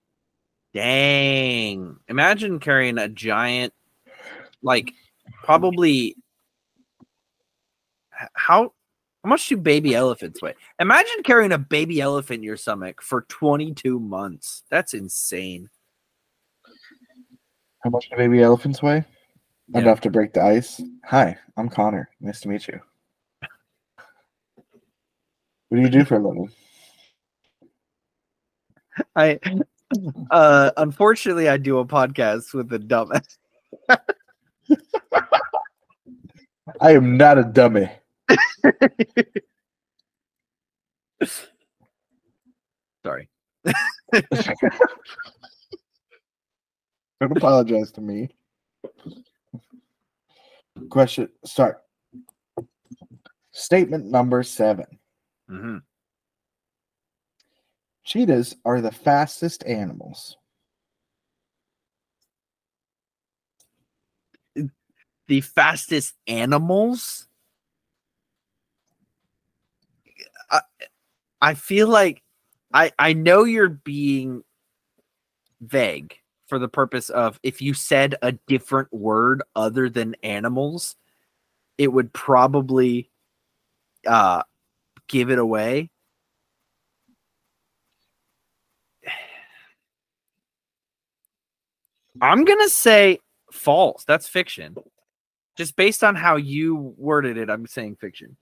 [0.73, 1.99] Dang.
[2.09, 3.75] Imagine carrying a giant,
[4.63, 4.95] like,
[5.45, 6.17] probably.
[8.33, 8.73] How
[9.23, 10.55] how much do baby elephants weigh?
[10.79, 14.63] Imagine carrying a baby elephant in your stomach for 22 months.
[14.71, 15.69] That's insane.
[17.83, 19.05] How much do baby elephants weigh?
[19.69, 19.81] Yeah.
[19.81, 20.81] Enough to break the ice.
[21.05, 22.09] Hi, I'm Connor.
[22.21, 22.79] Nice to meet you.
[25.69, 26.51] What do you do for a living?
[29.17, 29.41] I
[30.31, 33.39] uh unfortunately I do a podcast with a dumbass.
[36.81, 37.91] I am not a dummy.
[43.05, 43.29] Sorry.
[47.23, 48.31] Don't apologize to me.
[50.91, 51.85] Question start.
[53.53, 54.99] Statement number seven.
[55.49, 55.77] mm-hmm.
[58.03, 60.37] Cheetahs are the fastest animals.
[65.29, 67.29] The fastest animals.
[70.51, 70.63] I,
[71.41, 72.21] I feel like
[72.75, 74.43] I I know you're being
[75.61, 76.17] vague
[76.53, 80.97] for the purpose of if you said a different word other than animals,
[81.79, 83.11] it would probably
[84.07, 84.43] uh
[85.09, 85.89] give it away.
[92.21, 93.19] I'm gonna say
[93.51, 94.05] false.
[94.05, 94.77] That's fiction.
[95.57, 98.37] Just based on how you worded it, I'm saying fiction.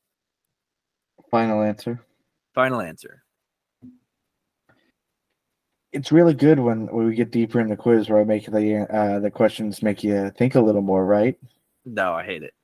[1.31, 2.05] Final answer.
[2.57, 3.23] Final answer.
[5.93, 8.87] It's really good when, when we get deeper in the quiz where I make the
[8.91, 11.37] uh, the questions make you think a little more, right?
[11.85, 12.55] No, I hate it.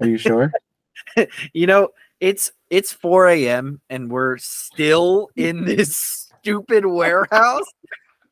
[0.00, 0.52] Are you sure?
[1.54, 1.88] You know,
[2.20, 3.80] it's it's 4 a.m.
[3.88, 7.64] and we're still in this stupid warehouse.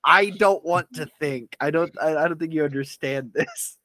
[0.04, 1.56] I don't want to think.
[1.61, 1.90] I don't.
[2.00, 3.78] I, I don't think you understand this.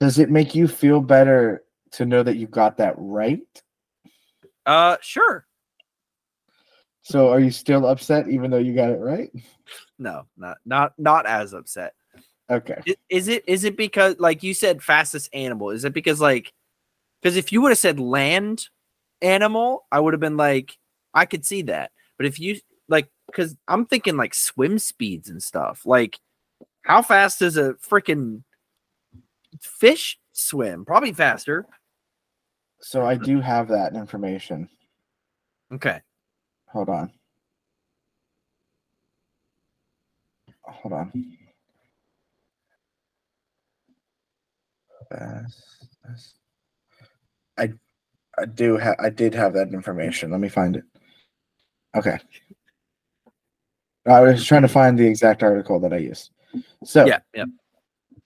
[0.00, 3.40] Does it make you feel better to know that you got that right.
[4.66, 5.46] Uh, sure.
[7.10, 9.32] So are you still upset even though you got it right?
[9.98, 11.94] No, not not not as upset.
[12.48, 12.76] Okay.
[12.86, 15.70] I- Is it is it because like you said fastest animal?
[15.70, 16.52] Is it because like
[17.20, 18.68] because if you would have said land
[19.22, 20.78] animal, I would have been like
[21.12, 21.90] I could see that.
[22.16, 25.82] But if you like because I'm thinking like swim speeds and stuff.
[25.84, 26.16] Like
[26.82, 28.44] how fast does a freaking
[29.60, 30.84] fish swim?
[30.84, 31.66] Probably faster.
[32.80, 34.68] So I do have that information.
[35.72, 36.02] Okay.
[36.72, 37.12] Hold on.
[40.62, 41.36] Hold on.
[47.58, 47.72] I
[48.38, 50.30] I do have I did have that information.
[50.30, 50.84] Let me find it.
[51.96, 52.18] Okay.
[54.06, 56.30] I was trying to find the exact article that I used.
[56.84, 57.44] So Yeah, yeah.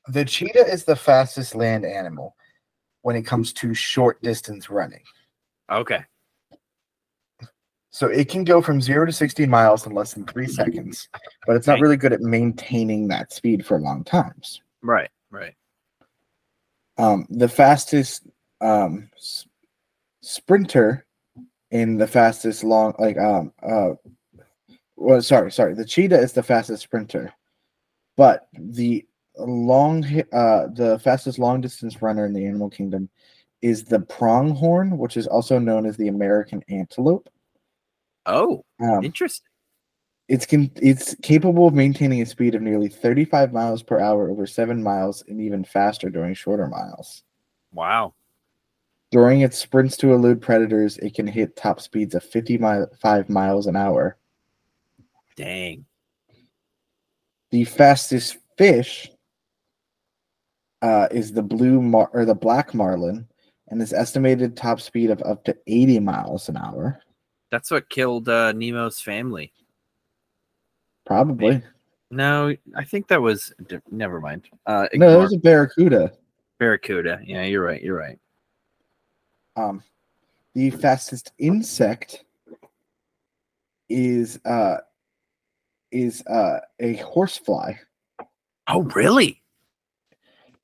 [0.09, 2.37] the cheetah is the fastest land animal
[3.03, 5.03] when it comes to short distance running.
[5.71, 6.05] Okay.
[7.95, 11.09] So it can go from zero to 60 miles in less than three seconds,
[11.47, 14.61] but it's not really good at maintaining that speed for long times.
[14.83, 15.55] Right, right.
[16.99, 18.27] Um, the fastest
[18.61, 19.47] um, s-
[20.23, 21.07] sprinter
[21.71, 23.91] in the fastest long, like, um, uh,
[24.97, 27.33] well, sorry, sorry, the cheetah is the fastest sprinter,
[28.17, 29.07] but the
[29.39, 33.09] long, uh, the fastest long distance runner in the animal kingdom
[33.63, 37.31] is the pronghorn, which is also known as the American antelope.
[38.27, 39.49] Oh, Um, interesting.
[40.29, 44.47] It's can it's capable of maintaining a speed of nearly 35 miles per hour over
[44.47, 47.23] seven miles and even faster during shorter miles.
[47.73, 48.15] Wow.
[49.11, 53.77] During its sprints to elude predators, it can hit top speeds of 55 miles an
[53.77, 54.17] hour.
[55.37, 55.85] Dang.
[57.51, 59.11] The fastest fish
[60.83, 63.29] uh, is the blue mar- or the black marlin,
[63.69, 67.01] and its estimated top speed of up to 80 miles an hour.
[67.55, 69.53] That's what killed uh, Nemo's family.
[71.07, 71.63] Probably.
[72.11, 73.55] No, I think that was
[73.93, 74.49] never mind.
[74.67, 76.13] Uh, No, ignore- there's a barracuda.
[76.59, 77.21] barracuda.
[77.25, 77.81] Yeah, you're right.
[77.81, 78.19] You're right.
[79.55, 79.85] Um,
[80.55, 82.25] the fastest insect
[83.89, 84.79] is uh
[85.93, 87.75] is uh a horsefly.
[88.67, 89.41] Oh, really?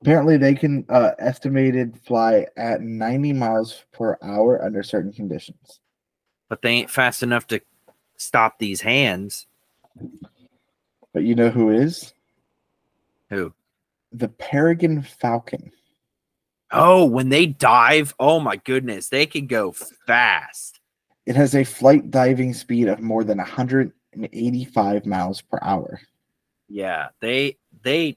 [0.02, 5.78] Apparently, they can uh, estimated fly at 90 miles per hour under certain conditions.
[6.50, 7.62] But they ain't fast enough to
[8.16, 9.46] stop these hands.
[11.14, 12.12] But you know who is
[13.30, 13.54] Who?
[14.12, 15.72] the peregrine falcon?
[16.72, 19.72] Oh, when they dive, oh my goodness, they can go
[20.06, 20.80] fast.
[21.26, 26.00] It has a flight diving speed of more than 185 miles per hour.
[26.68, 28.16] Yeah, they they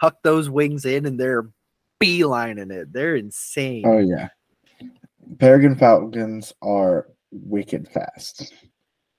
[0.00, 1.48] tuck those wings in and they're
[2.00, 2.92] beelining it.
[2.92, 3.84] They're insane.
[3.86, 4.28] Oh yeah,
[5.38, 7.08] peregrine falcons are
[7.42, 8.52] wicked fast.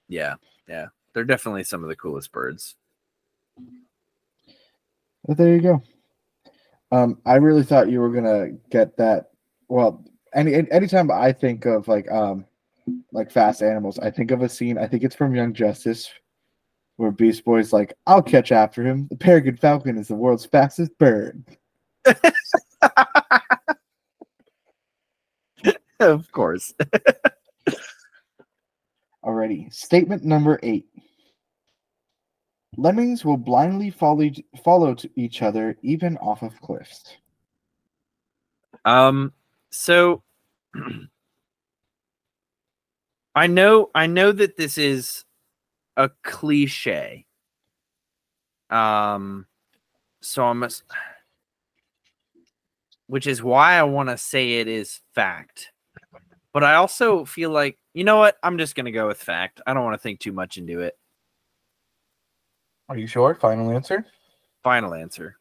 [0.07, 0.35] Yeah,
[0.67, 0.87] yeah.
[1.13, 2.75] They're definitely some of the coolest birds.
[5.25, 5.81] But there you go.
[6.91, 9.31] Um, I really thought you were gonna get that.
[9.67, 12.45] Well, any any- anytime I think of like um
[13.11, 14.77] like fast animals, I think of a scene.
[14.77, 16.09] I think it's from Young Justice,
[16.97, 19.07] where Beast Boy's like, "I'll catch after him.
[19.09, 21.43] The peregrine falcon is the world's fastest bird."
[25.99, 26.73] of course.
[29.25, 29.73] Alrighty.
[29.73, 30.85] Statement number eight.
[32.77, 34.29] Lemmings will blindly follow
[34.63, 37.15] follow each other even off of cliffs.
[38.83, 39.33] Um
[39.71, 40.21] so
[43.35, 45.23] I know I know that this is
[45.97, 47.25] a cliche.
[48.69, 49.47] Um
[50.21, 50.67] so I'm
[53.07, 55.71] which is why I want to say it is fact.
[56.53, 58.37] But I also feel like, you know what?
[58.43, 59.61] I'm just going to go with fact.
[59.65, 60.97] I don't want to think too much into it.
[62.89, 63.33] Are you sure?
[63.35, 64.05] Final answer.
[64.63, 65.37] Final answer.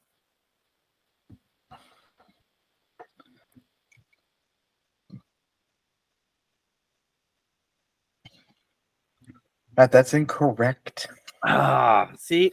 [9.77, 11.09] Matt, that's incorrect.
[11.43, 12.53] Ah, see,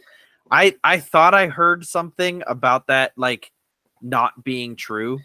[0.49, 3.51] I I thought I heard something about that like
[4.01, 5.19] not being true.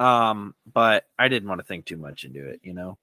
[0.00, 2.98] Um, but I didn't want to think too much into it, you know.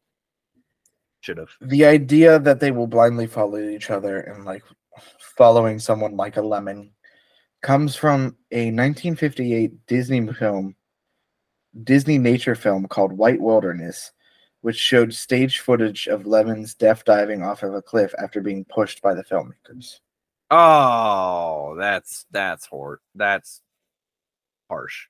[1.22, 1.50] Should have.
[1.62, 4.64] the idea that they will blindly follow each other and like
[5.20, 6.92] following someone like a lemming
[7.62, 10.76] comes from a 1958 Disney film,
[11.84, 14.12] Disney nature film called White Wilderness,
[14.62, 19.02] which showed stage footage of lemmings death diving off of a cliff after being pushed
[19.02, 20.00] by the filmmakers.
[20.50, 23.62] Oh, that's that's hor that's
[24.70, 25.08] harsh.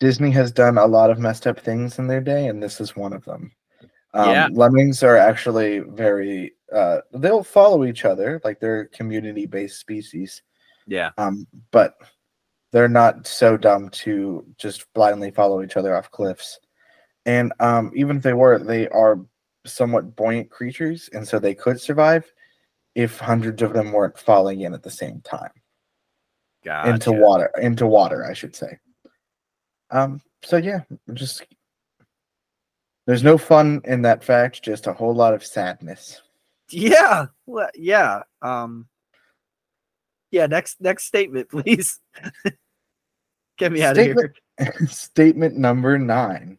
[0.00, 2.96] Disney has done a lot of messed up things in their day, and this is
[2.96, 3.52] one of them.
[4.14, 4.48] Um, Yeah.
[4.52, 6.54] Lemmings are actually very.
[6.72, 10.42] Uh, they'll follow each other, like they're community-based species.
[10.86, 11.10] Yeah.
[11.18, 11.94] Um, but
[12.72, 16.58] they're not so dumb to just blindly follow each other off cliffs.
[17.26, 19.20] And um, even if they were, they are
[19.64, 22.30] somewhat buoyant creatures, and so they could survive
[22.94, 25.50] if hundreds of them weren't falling in at the same time
[26.88, 27.50] into water.
[27.60, 28.78] Into water, I should say.
[29.90, 30.20] Um.
[30.42, 30.80] So yeah,
[31.12, 31.44] just
[33.06, 36.20] there's no fun in that fact, just a whole lot of sadness.
[36.70, 37.26] Yeah.
[37.46, 38.22] Well, yeah.
[38.40, 38.86] Um.
[40.30, 40.46] Yeah.
[40.46, 40.80] Next.
[40.80, 42.00] Next statement, please.
[43.58, 44.34] Get me out of here.
[44.58, 46.58] Statement- Statement number nine.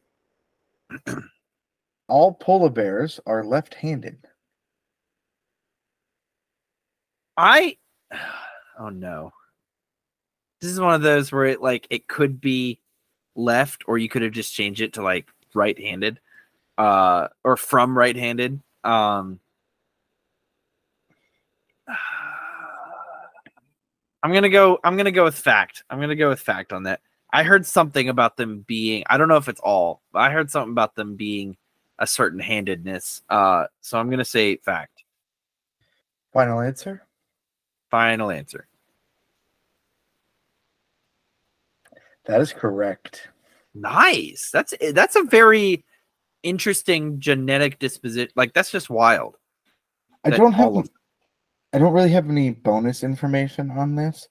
[2.08, 4.18] All polar bears are left-handed.
[7.38, 7.78] I.
[8.80, 9.32] Oh no.
[10.60, 12.80] This is one of those where it like it could be
[13.36, 16.20] left, or you could have just changed it to like right-handed,
[16.78, 18.60] uh, or from right-handed.
[18.84, 19.40] Um.
[24.24, 24.80] I'm gonna go.
[24.84, 25.84] I'm gonna go with fact.
[25.90, 27.02] I'm gonna go with fact on that.
[27.32, 29.04] I heard something about them being.
[29.08, 31.58] I don't know if it's all, but I heard something about them being
[32.00, 33.22] a certain handedness.
[33.30, 35.04] Uh, so I'm gonna say fact.
[36.32, 37.06] Final answer.
[37.92, 38.68] Final answer.
[42.26, 43.28] That is correct.
[43.76, 44.50] Nice.
[44.52, 45.84] That's that's a very
[46.44, 48.32] interesting genetic disposition.
[48.36, 49.38] Like that's just wild.
[50.24, 50.76] I that don't have.
[50.76, 50.90] of-
[51.74, 54.28] I don't really have any bonus information on this.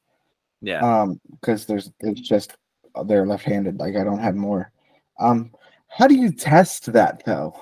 [0.61, 0.79] Yeah.
[0.79, 2.57] Um, because there's it's just
[2.95, 3.81] uh, they're left-handed.
[3.81, 4.71] Like I don't have more.
[5.19, 5.51] Um,
[5.89, 7.55] how do you test that though?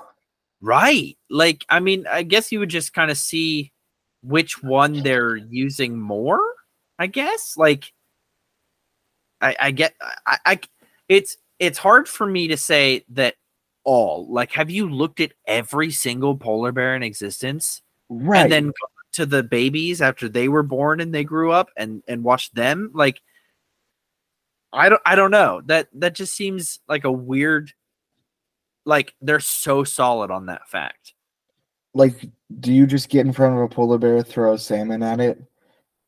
[0.61, 1.17] Right.
[1.31, 3.73] Like I mean, I guess you would just kind of see
[4.23, 6.41] which one they're using more.
[6.99, 7.55] I guess.
[7.57, 7.93] Like
[9.41, 9.95] I, I get.
[10.27, 10.61] I, I.
[11.09, 13.35] It's it's hard for me to say that
[13.85, 14.27] all.
[14.31, 17.83] Like, have you looked at every single polar bear in existence?
[18.13, 18.43] Right.
[18.43, 18.73] and then
[19.13, 22.91] to the babies after they were born and they grew up and and watched them
[22.93, 23.21] like
[24.73, 27.73] i don't i don't know that that just seems like a weird
[28.85, 31.15] like they're so solid on that fact
[31.95, 32.29] like
[32.59, 35.41] do you just get in front of a polar bear throw a salmon at it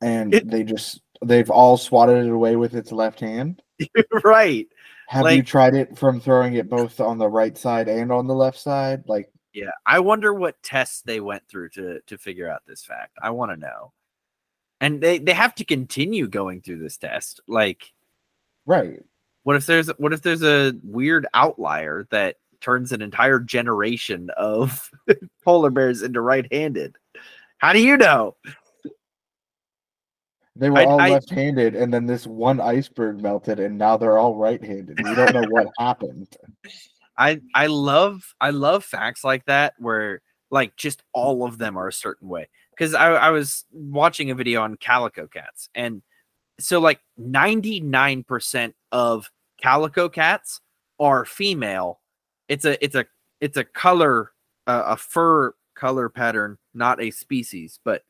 [0.01, 3.63] and It- they just they've all swatted it away with its left hand
[4.25, 4.67] right
[5.09, 8.35] have you tried it from throwing it both on the right side and on the
[8.35, 9.05] left side?
[9.07, 13.17] Like yeah i wonder what tests they went through to to figure out this fact.
[13.23, 13.93] I want to know.
[14.81, 17.93] And they they have to continue going through this test like
[18.67, 19.01] right.
[19.45, 24.91] what if there's what if there's a weird outlier that turns an entire generation of
[25.45, 26.97] polar bears into right-handed?
[27.59, 28.35] How do you know
[30.63, 34.19] they were I- all I- left-handed and then this one iceberg melted and now they're
[34.19, 34.97] all right-handed.
[35.03, 36.29] We don't know what happened.
[37.19, 41.89] I i love i love facts like that where like just all of them are
[41.89, 42.49] a certain way.
[42.71, 46.01] Because I, I was watching a video on calico cats and
[46.61, 50.61] so like 99% of calico cats
[51.01, 52.01] are female.
[52.49, 53.05] It's a it's a
[53.41, 54.31] it's a color
[54.69, 58.03] uh, a fur color pattern not a species but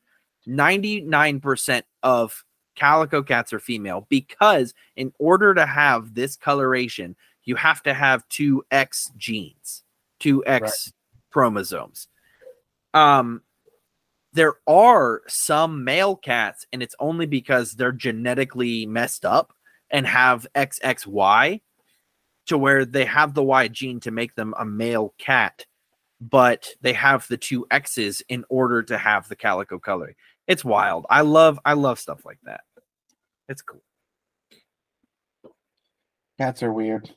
[0.47, 2.43] 99% of
[2.75, 8.27] calico cats are female because in order to have this coloration you have to have
[8.29, 9.83] two x genes
[10.19, 10.91] two x
[11.29, 12.07] chromosomes.
[12.93, 13.41] Um
[14.33, 19.53] there are some male cats and it's only because they're genetically messed up
[19.91, 21.61] and have xxy
[22.47, 25.65] to where they have the y gene to make them a male cat
[26.19, 30.15] but they have the two x's in order to have the calico coloring
[30.47, 31.05] it's wild.
[31.09, 32.61] I love i love stuff like that.
[33.49, 33.81] It's cool.
[36.37, 37.09] Cats are weird.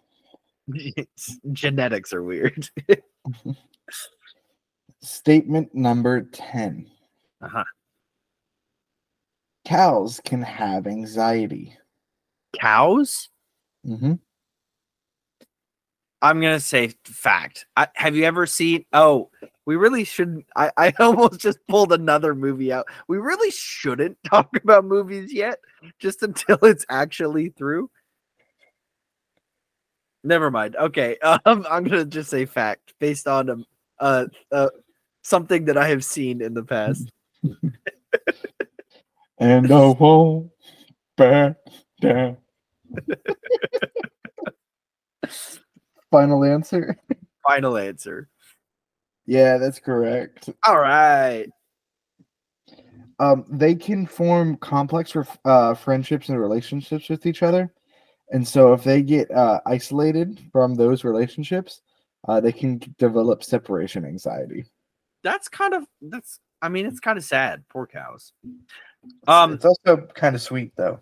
[1.52, 2.68] Genetics are weird.
[5.02, 6.86] Statement number 10
[7.42, 7.64] uh-huh.
[9.64, 11.76] Cows can have anxiety.
[12.58, 13.28] Cows?
[13.86, 14.12] Mm hmm
[16.22, 17.66] I'm gonna say fact.
[17.76, 18.86] I, have you ever seen?
[18.92, 19.30] Oh,
[19.66, 20.46] we really shouldn't.
[20.54, 22.86] I, I almost just pulled another movie out.
[23.08, 25.58] We really shouldn't talk about movies yet,
[25.98, 27.90] just until it's actually through.
[30.24, 30.76] Never mind.
[30.76, 33.66] Okay, um, I'm gonna just say fact based on um,
[33.98, 34.70] uh, uh,
[35.22, 37.10] something that I have seen in the past.
[39.38, 40.50] and I won't
[41.16, 41.56] back
[42.00, 42.36] down.
[46.10, 46.96] Final answer.
[47.46, 48.28] Final answer.
[49.26, 50.50] Yeah, that's correct.
[50.64, 51.46] All right.
[53.18, 57.72] Um, they can form complex ref- uh, friendships and relationships with each other,
[58.30, 61.82] And so if they get uh, isolated from those relationships,
[62.28, 64.64] uh, they can develop separation anxiety.
[65.22, 66.40] That's kind of that's.
[66.62, 67.64] I mean, it's kind of sad.
[67.68, 68.32] Poor cows.
[69.28, 71.00] Um, it's also kind of sweet though.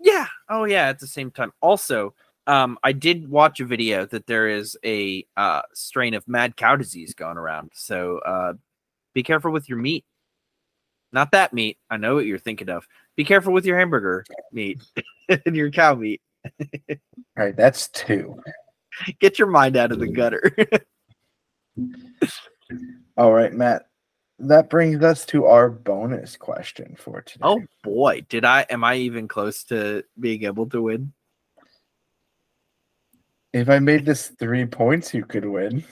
[0.00, 0.26] Yeah.
[0.48, 0.88] Oh, yeah.
[0.88, 2.14] At the same time, also,
[2.48, 6.76] um, I did watch a video that there is a uh, strain of mad cow
[6.76, 7.70] disease going around.
[7.74, 8.54] So uh,
[9.14, 10.06] be careful with your meat.
[11.12, 11.76] Not that meat.
[11.90, 12.86] I know what you're thinking of.
[13.16, 14.80] Be careful with your hamburger meat
[15.28, 16.22] and your cow meat.
[16.90, 16.96] All
[17.36, 18.40] right, that's two.
[19.20, 20.50] Get your mind out of the gutter.
[23.18, 23.84] All right, Matt.
[24.38, 27.40] That brings us to our bonus question for today.
[27.42, 28.62] oh boy, did I?
[28.70, 31.12] Am I even close to being able to win?
[33.52, 35.84] If I made this three points, you could win.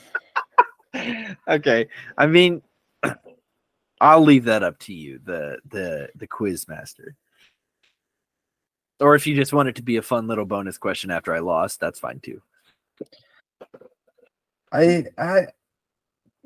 [1.47, 1.87] okay.
[2.17, 2.61] I mean,
[4.01, 7.15] I'll leave that up to you, the the the quiz master.
[8.99, 11.39] Or if you just want it to be a fun little bonus question after I
[11.39, 12.41] lost, that's fine too.
[14.71, 15.47] I I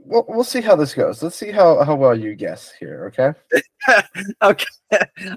[0.05, 1.21] we'll, we'll see how this goes.
[1.21, 4.01] Let's see how, how well you guess here, okay?
[4.41, 4.65] okay.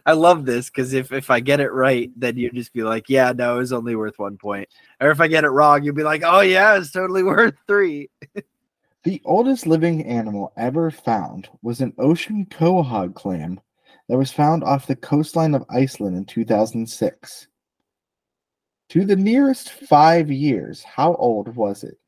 [0.07, 3.09] I love this because if, if I get it right, then you'd just be like,
[3.09, 4.69] yeah, no, it was only worth one point.
[5.01, 8.11] Or if I get it wrong, you'd be like, oh yeah, it's totally worth three.
[9.05, 13.61] The oldest living animal ever found was an ocean quahog clam
[14.09, 17.49] that was found off the coastline of Iceland in 2006.
[18.91, 21.99] To the nearest five years, how old was it?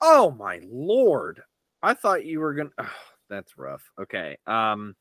[0.00, 1.42] Oh my lord.
[1.82, 2.90] I thought you were gonna oh,
[3.28, 3.82] that's rough.
[4.00, 4.36] Okay.
[4.46, 4.96] Um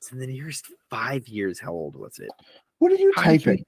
[0.00, 1.58] it's in the nearest five years.
[1.58, 2.30] How old was it?
[2.78, 3.64] What are you Five typing?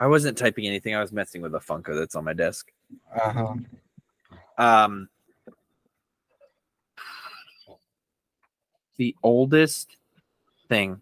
[0.00, 0.94] I wasn't typing anything.
[0.94, 2.70] I was messing with a Funko that's on my desk.
[3.14, 3.54] Uh-huh.
[4.58, 5.08] Um
[8.96, 9.96] the oldest
[10.68, 11.00] thing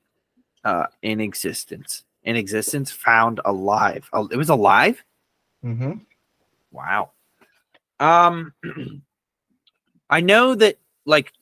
[0.64, 2.05] uh in existence.
[2.24, 4.09] In existence found alive.
[4.12, 5.03] Oh, it was alive?
[5.64, 5.99] Mm-hmm.
[6.70, 7.12] Wow.
[8.01, 8.53] Um
[10.11, 11.32] I know that like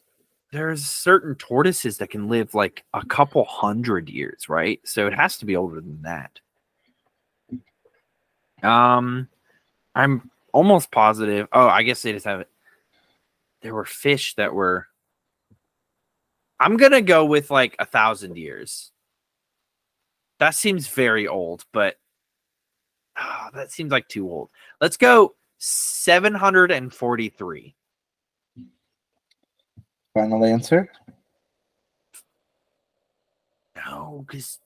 [0.53, 4.80] there's certain tortoises that can live like a couple hundred years, right?
[4.84, 6.38] So it has to be older than that.
[8.62, 9.28] Um
[9.94, 11.48] I'm almost positive.
[11.53, 12.48] Oh, I guess they just have it.
[13.62, 14.86] There were fish that were
[16.61, 18.92] I'm gonna go with like a thousand years.
[20.38, 21.96] That seems very old, but
[23.16, 24.50] ah, that seems like too old.
[24.80, 25.34] Let's go
[25.64, 27.74] 743.
[30.12, 30.90] Final answer?
[33.76, 34.58] No, because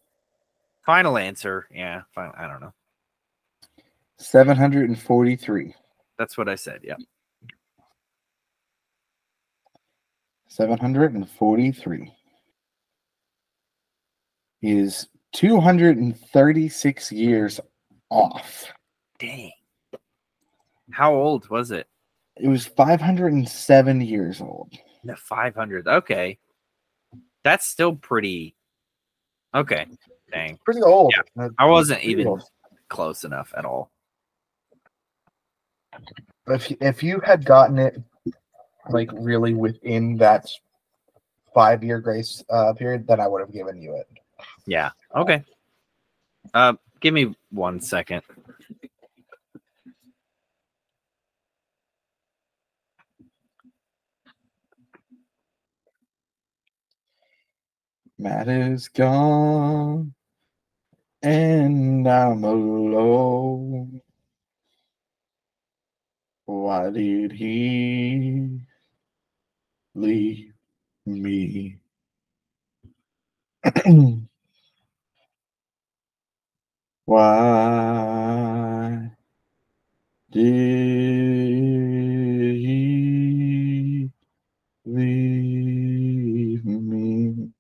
[0.87, 1.69] final answer.
[1.71, 2.33] Yeah, fine.
[2.39, 2.73] I don't know.
[4.17, 5.75] 743.
[6.19, 6.81] That's what I said.
[6.83, 6.97] Yeah.
[10.49, 12.13] 743
[14.63, 17.61] is 236 years
[18.09, 18.73] off.
[19.19, 19.53] Dang.
[20.97, 21.87] How old was it?
[22.37, 24.73] It was 507 years old.
[25.05, 25.87] The 500.
[25.87, 26.39] Okay.
[27.45, 28.57] That's still pretty.
[29.55, 29.85] Okay.
[30.33, 30.59] Dang.
[30.65, 31.13] Pretty old.
[31.37, 32.45] Yeah, I wasn't even old.
[32.89, 33.91] close enough at all.
[36.49, 38.01] If if you had gotten it
[38.89, 40.49] like really within that
[41.53, 44.09] five year grace uh, period, then I would have given you it.
[44.67, 44.93] Yeah.
[45.15, 45.45] Okay.
[46.55, 48.23] Uh, give me one second.
[58.19, 60.15] Matt is gone,
[61.23, 64.01] and I'm alone.
[66.47, 68.61] Why did he
[69.95, 70.53] leave
[71.07, 71.79] me?
[77.07, 79.11] Why
[80.33, 80.43] did
[82.57, 84.11] he
[84.87, 87.51] leave me?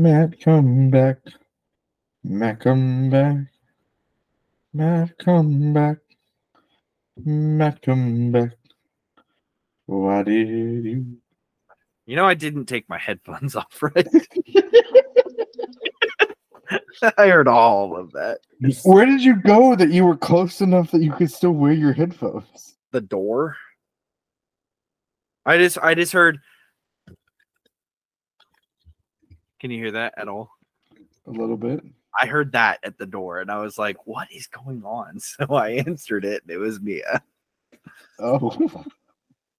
[0.00, 1.18] Matt, come back.
[2.24, 3.36] Matt, come back.
[4.72, 5.98] Matt, come back.
[7.22, 8.52] Matt, come back.
[9.84, 11.18] Why did you?
[12.06, 14.08] You know, I didn't take my headphones off, right?
[17.18, 18.38] I heard all of that.
[18.84, 21.92] Where did you go that you were close enough that you could still wear your
[21.92, 22.76] headphones?
[22.92, 23.54] The door.
[25.44, 26.38] I just, I just heard.
[29.60, 30.50] Can you hear that at all?
[31.26, 31.84] A little bit.
[32.20, 35.54] I heard that at the door, and I was like, "What is going on?" So
[35.54, 37.22] I answered it, and it was Mia.
[38.18, 38.84] Oh,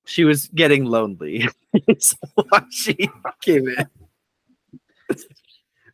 [0.06, 1.48] She was getting lonely,
[2.00, 2.18] so
[2.72, 3.10] she
[3.42, 3.88] came in.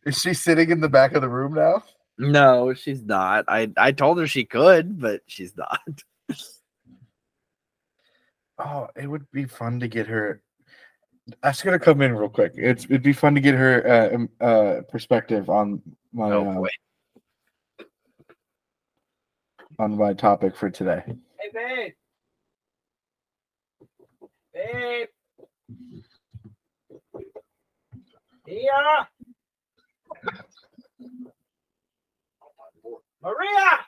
[0.04, 1.84] Is she sitting in the back of the room now?
[2.16, 3.44] No, she's not.
[3.46, 5.80] I I told her she could, but she's not.
[8.60, 10.42] Oh, it would be fun to get her.
[11.42, 12.52] That's gonna come in real quick.
[12.56, 17.82] It's it'd be fun to get her uh, um, uh perspective on my Oh uh,
[19.78, 21.02] on my topic for today.
[21.06, 21.92] Hey babe.
[24.54, 25.08] Babe.
[28.46, 29.04] Yeah.
[33.22, 33.78] Maria.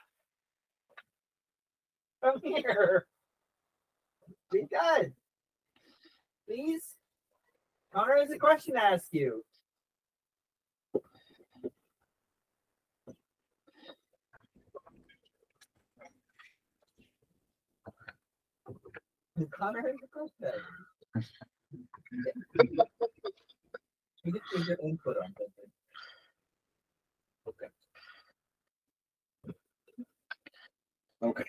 [2.22, 3.06] Come here.
[4.52, 5.12] Be good.
[6.46, 6.96] Please.
[7.94, 9.44] Connor has a question to ask you.
[19.50, 20.60] Connor has a question.
[24.24, 24.32] You
[24.66, 25.70] get input on something.
[27.48, 27.66] Okay.
[31.22, 31.44] Okay.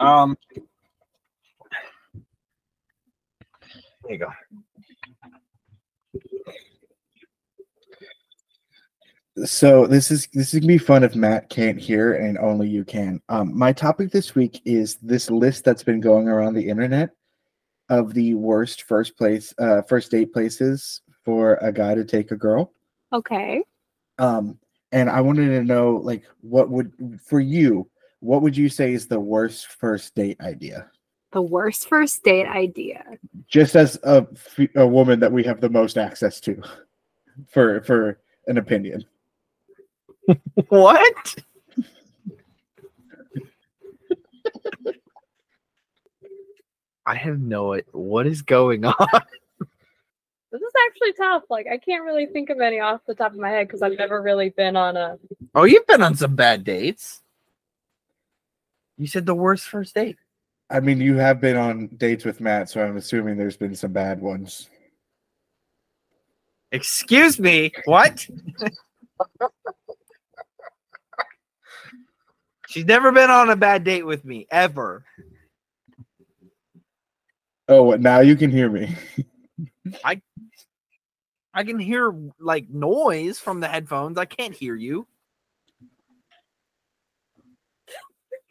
[0.00, 0.36] Um.
[4.04, 4.26] There you go.
[9.44, 12.84] So this is this is gonna be fun if Matt can't hear and only you
[12.84, 13.20] can.
[13.30, 17.10] Um, my topic this week is this list that's been going around the internet
[17.88, 22.36] of the worst first place uh first date places for a guy to take a
[22.36, 22.72] girl.
[23.12, 23.62] Okay.
[24.18, 24.58] Um,
[24.92, 26.92] and I wanted to know like what would
[27.24, 27.88] for you,
[28.20, 30.90] what would you say is the worst first date idea?
[31.32, 33.04] The worst first date idea.
[33.48, 34.26] Just as a,
[34.76, 36.62] a woman that we have the most access to
[37.48, 39.04] for for an opinion.
[40.68, 41.34] What?
[47.04, 48.94] I have no idea what is going on.
[50.52, 51.44] This is actually tough.
[51.48, 53.96] Like I can't really think of any off the top of my head because I've
[53.96, 55.18] never really been on a
[55.54, 57.22] Oh, you've been on some bad dates.
[58.98, 60.18] You said the worst first date.
[60.72, 63.92] I mean, you have been on dates with Matt, so I'm assuming there's been some
[63.92, 64.70] bad ones.
[66.72, 67.70] Excuse me.
[67.84, 68.26] What?
[72.68, 75.04] She's never been on a bad date with me ever.
[77.68, 78.96] Oh, now you can hear me.
[80.02, 80.22] I
[81.64, 84.16] can hear like noise from the headphones.
[84.16, 85.06] I can't hear you.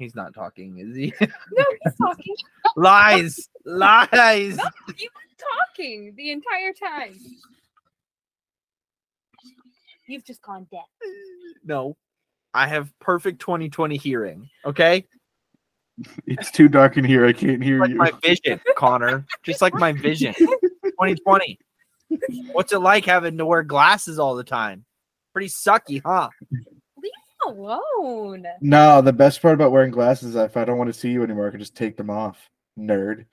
[0.02, 1.14] He's not talking, is he?
[1.20, 2.36] No, he's talking.
[2.76, 4.58] lies, lies.
[4.58, 4.64] No,
[4.98, 5.46] you were
[5.78, 7.16] talking the entire time.
[10.08, 10.82] You've just gone deaf.
[11.64, 11.96] No,
[12.54, 14.50] I have perfect 2020 hearing.
[14.66, 15.06] Okay,
[16.26, 17.26] It's too dark in here.
[17.28, 17.96] I can't hear like you.
[17.98, 19.24] my vision, Connor.
[19.44, 20.34] Just like my vision.
[20.34, 21.60] 2020.
[22.54, 24.84] What's it like having to wear glasses all the time?
[25.32, 26.30] Pretty sucky, huh?
[27.48, 28.46] Alone.
[28.62, 31.24] No, the best part about wearing glasses is if I don't want to see you
[31.24, 32.50] anymore, I can just take them off.
[32.80, 33.26] Nerd.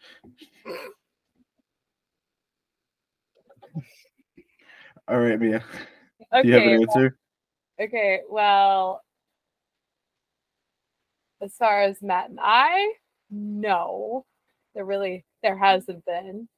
[5.07, 5.65] All right, Mia.
[6.33, 6.75] Do you have Okay.
[6.75, 7.19] an answer?
[7.81, 8.21] Okay.
[8.29, 9.03] Well,
[11.41, 12.95] as far as Matt and I,
[13.31, 14.27] no,
[14.75, 16.49] there really there hasn't been.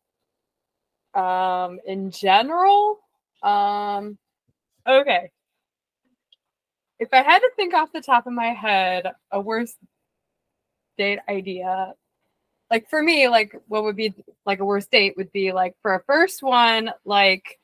[1.15, 3.01] Um, in general,
[3.43, 4.17] um,
[4.87, 5.31] okay.
[7.01, 9.77] If I had to think off the top of my head, a worst
[10.99, 11.95] date idea,
[12.71, 14.15] like for me, like what would be
[14.47, 17.59] like a worst date would be like for a first one, like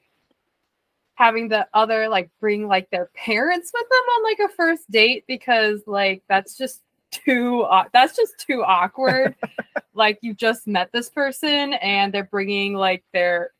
[1.16, 5.24] having the other like bring like their parents with them on like a first date
[5.26, 9.34] because like that's just too au- that's just too awkward.
[9.95, 13.53] Like you just met this person and they're bringing like their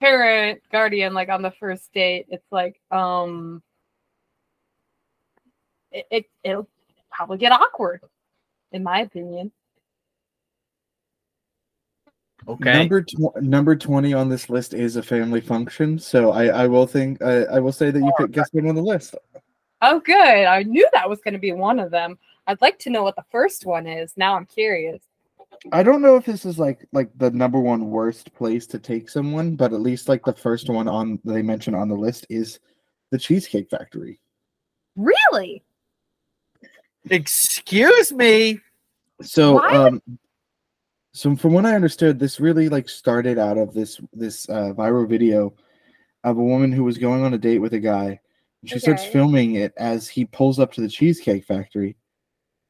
[0.00, 2.24] parent guardian like on the first date.
[2.30, 3.62] It's like um
[5.92, 6.68] it, it it'll
[7.10, 8.00] probably get awkward
[8.72, 9.50] in my opinion
[12.46, 12.72] Okay.
[12.72, 16.86] Number tw- number twenty on this list is a family function, so I I will
[16.86, 19.16] think I, I will say that you pick guess one on the list.
[19.82, 22.90] oh good i knew that was going to be one of them i'd like to
[22.90, 25.02] know what the first one is now i'm curious
[25.72, 29.08] I don't know if this is like like the number one worst place to take
[29.10, 32.60] someone, but at least like the first one on they mention on the list is
[33.10, 34.20] the Cheesecake Factory.
[34.96, 35.62] really
[37.10, 38.60] Excuse me.
[39.22, 40.02] So Why um
[41.12, 45.08] so from what I understood, this really like started out of this this uh, viral
[45.08, 45.52] video
[46.22, 48.20] of a woman who was going on a date with a guy.
[48.60, 51.96] And she starts filming it as he pulls up to the Cheesecake Factory.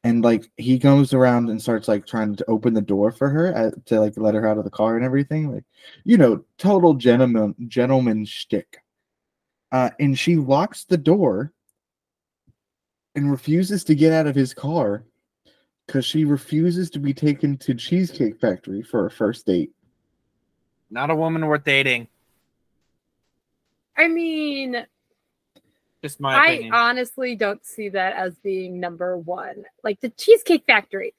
[0.05, 3.55] And like he goes around and starts like trying to open the door for her
[3.55, 5.53] uh, to like let her out of the car and everything.
[5.53, 5.64] Like,
[6.05, 8.78] you know, total gentleman gentleman shtick.
[9.72, 11.53] uh, and she locks the door
[13.18, 15.04] and refuses to get out of his car
[15.86, 19.70] because she refuses to be taken to Cheesecake Factory for a first date.
[20.90, 22.08] Not a woman worth dating.
[23.96, 24.86] I mean,
[26.02, 26.74] Just my I opinion.
[26.74, 29.64] honestly don't see that as being number one.
[29.82, 31.14] Like the Cheesecake Factory,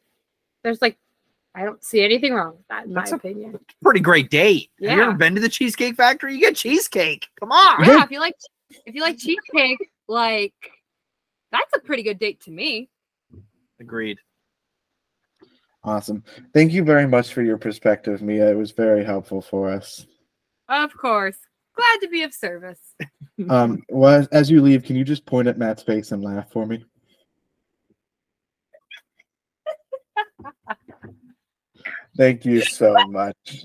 [0.64, 0.98] there's like,
[1.54, 3.60] I don't see anything wrong with that, in That's my a- opinion.
[3.84, 4.70] Pretty great date.
[4.82, 6.34] Have you ever been to the Cheesecake Factory?
[6.36, 7.28] You get cheesecake.
[7.40, 7.84] Come on.
[7.84, 8.36] Yeah, if you like,
[8.86, 10.54] if you like cheesecake, like
[11.52, 12.90] that's a pretty good date to me.
[13.80, 14.20] Agreed.
[15.84, 16.24] Awesome.
[16.54, 18.52] Thank you very much for your perspective, Mia.
[18.52, 20.06] It was very helpful for us.
[20.68, 21.38] Of course,
[21.76, 22.82] glad to be of service.
[23.50, 26.52] Um, well, as- as you leave, can you just point at Matt's face and laugh
[26.52, 26.84] for me?
[32.18, 33.64] Thank you so much.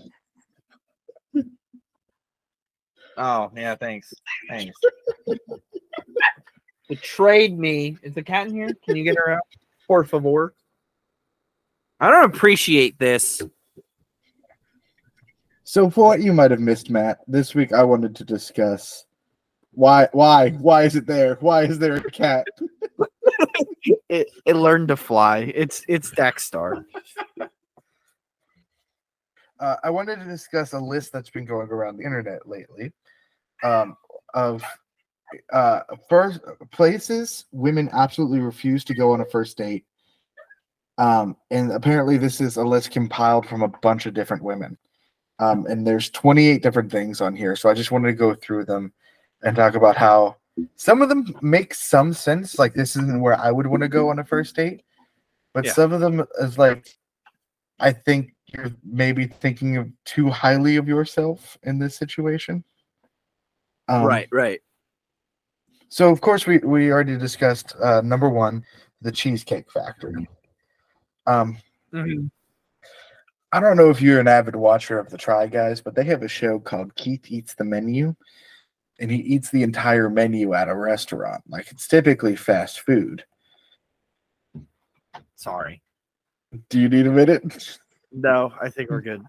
[3.16, 4.12] Oh yeah, thanks.
[4.48, 4.76] Thanks.
[6.88, 7.96] Betrayed me.
[8.02, 8.70] Is the cat in here?
[8.84, 9.42] Can you get her out?
[9.86, 10.54] Por favor.
[12.00, 13.42] I don't appreciate this.
[15.64, 19.06] So, for what you might have missed, Matt, this week I wanted to discuss
[19.72, 21.36] why, why, why is it there?
[21.40, 22.46] Why is there a cat?
[24.08, 25.52] It it learned to fly.
[25.54, 26.84] It's it's Dexstar.
[29.60, 32.92] Uh, I wanted to discuss a list that's been going around the internet lately
[33.62, 33.96] um,
[34.34, 34.64] of
[35.52, 39.84] uh, first places women absolutely refuse to go on a first date.
[40.98, 44.78] Um, and apparently, this is a list compiled from a bunch of different women.
[45.40, 47.56] Um, and there's 28 different things on here.
[47.56, 48.92] So I just wanted to go through them
[49.42, 50.36] and talk about how
[50.76, 52.58] some of them make some sense.
[52.58, 54.82] Like, this isn't where I would want to go on a first date.
[55.52, 55.72] But Yeah.
[55.72, 56.96] some of them is like,
[57.80, 62.62] I think you're maybe thinking of too highly of yourself in this situation.
[63.88, 64.60] Um, right, right.
[65.94, 68.64] So of course we we already discussed uh, number one,
[69.00, 70.28] the Cheesecake Factory.
[71.24, 71.56] Um,
[71.92, 72.32] Mhm.
[73.52, 76.24] I don't know if you're an avid watcher of the Try Guys, but they have
[76.24, 78.16] a show called Keith Eats the Menu,
[78.98, 81.44] and he eats the entire menu at a restaurant.
[81.46, 83.24] Like it's typically fast food.
[85.36, 85.80] Sorry.
[86.70, 87.78] Do you need a minute?
[88.10, 89.22] No, I think we're good.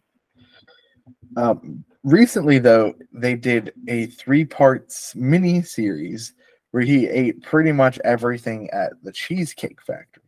[1.37, 6.33] Um, recently, though, they did a three parts mini series
[6.75, 10.23] where he ate pretty much everything at the Cheesecake Factory.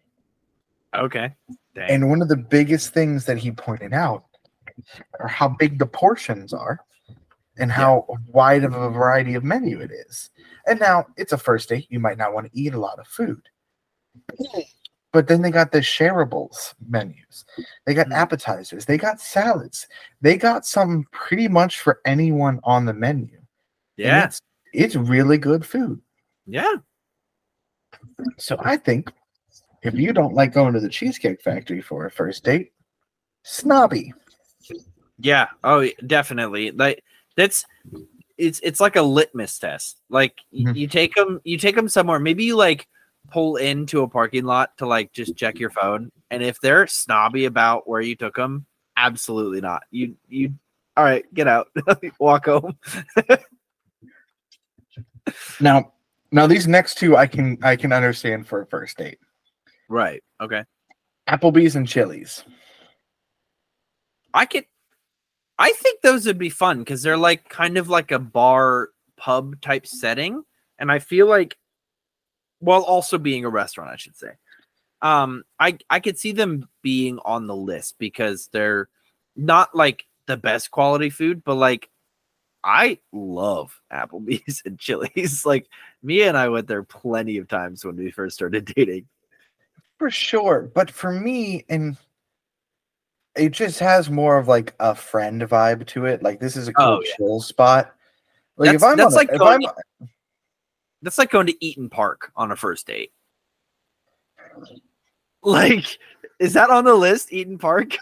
[0.95, 1.35] Okay.
[1.75, 1.89] Dang.
[1.91, 4.23] And one of the biggest things that he pointed out
[5.19, 6.79] are how big the portions are
[7.57, 10.29] and how wide of a variety of menu it is.
[10.65, 11.87] And now it's a first date.
[11.89, 13.41] You might not want to eat a lot of food.
[15.11, 17.43] But then they got the shareables menus.
[17.85, 18.13] They got Mm.
[18.15, 18.85] appetizers.
[18.85, 19.85] They got salads.
[20.21, 23.37] They got something pretty much for anyone on the menu.
[23.97, 24.27] Yeah.
[24.27, 24.41] It's,
[24.71, 25.99] it's really good food.
[26.47, 26.75] Yeah.
[28.37, 29.11] So I think
[29.83, 32.71] if you don't like going to the Cheesecake Factory for a first date,
[33.43, 34.13] snobby.
[35.19, 35.47] Yeah.
[35.63, 36.71] Oh, definitely.
[36.71, 37.03] Like
[37.35, 37.65] that's
[38.37, 39.97] it's it's like a litmus test.
[40.09, 40.75] Like Mhm.
[40.75, 42.19] you take them you take them somewhere.
[42.19, 42.87] Maybe you like
[43.29, 47.45] pull into a parking lot to like just check your phone, and if they're snobby
[47.45, 49.83] about where you took them, absolutely not.
[49.91, 50.53] You you
[50.95, 51.25] all right?
[51.33, 51.69] Get out.
[52.19, 52.77] Walk home.
[55.59, 55.93] Now,
[56.31, 59.19] now these next two I can I can understand for a first date.
[59.89, 60.23] Right.
[60.41, 60.63] Okay.
[61.27, 62.43] Applebee's and Chili's.
[64.33, 64.65] I could.
[65.59, 69.59] I think those would be fun because they're like kind of like a bar pub
[69.61, 70.43] type setting,
[70.77, 71.57] and I feel like,
[72.59, 74.31] while also being a restaurant, I should say,
[75.01, 78.89] um, I I could see them being on the list because they're
[79.35, 81.89] not like the best quality food, but like
[82.63, 85.45] I love Applebee's and Chili's.
[85.45, 85.67] Like
[86.03, 89.05] Mia and I went there plenty of times when we first started dating.
[89.99, 90.69] For sure.
[90.73, 91.97] But for me, and
[93.35, 96.21] it just has more of like a friend vibe to it.
[96.23, 97.11] Like this is a cool Oh, yeah.
[97.17, 97.93] chill spot.
[98.57, 99.65] Like if That's- I'm that's a- like if going-
[100.01, 100.09] I'm
[101.03, 103.11] That's like going to Eaton Park on a first date.
[105.43, 105.99] Like,
[106.39, 107.31] is that on the list?
[107.31, 107.95] Eaton Park?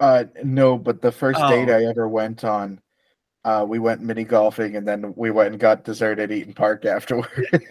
[0.00, 1.76] uh no, but the first date Oh.
[1.76, 2.80] I ever went on,
[3.48, 6.84] uh we went mini golfing and then we went and got dessert at Eaton Park
[6.84, 7.28] afterward.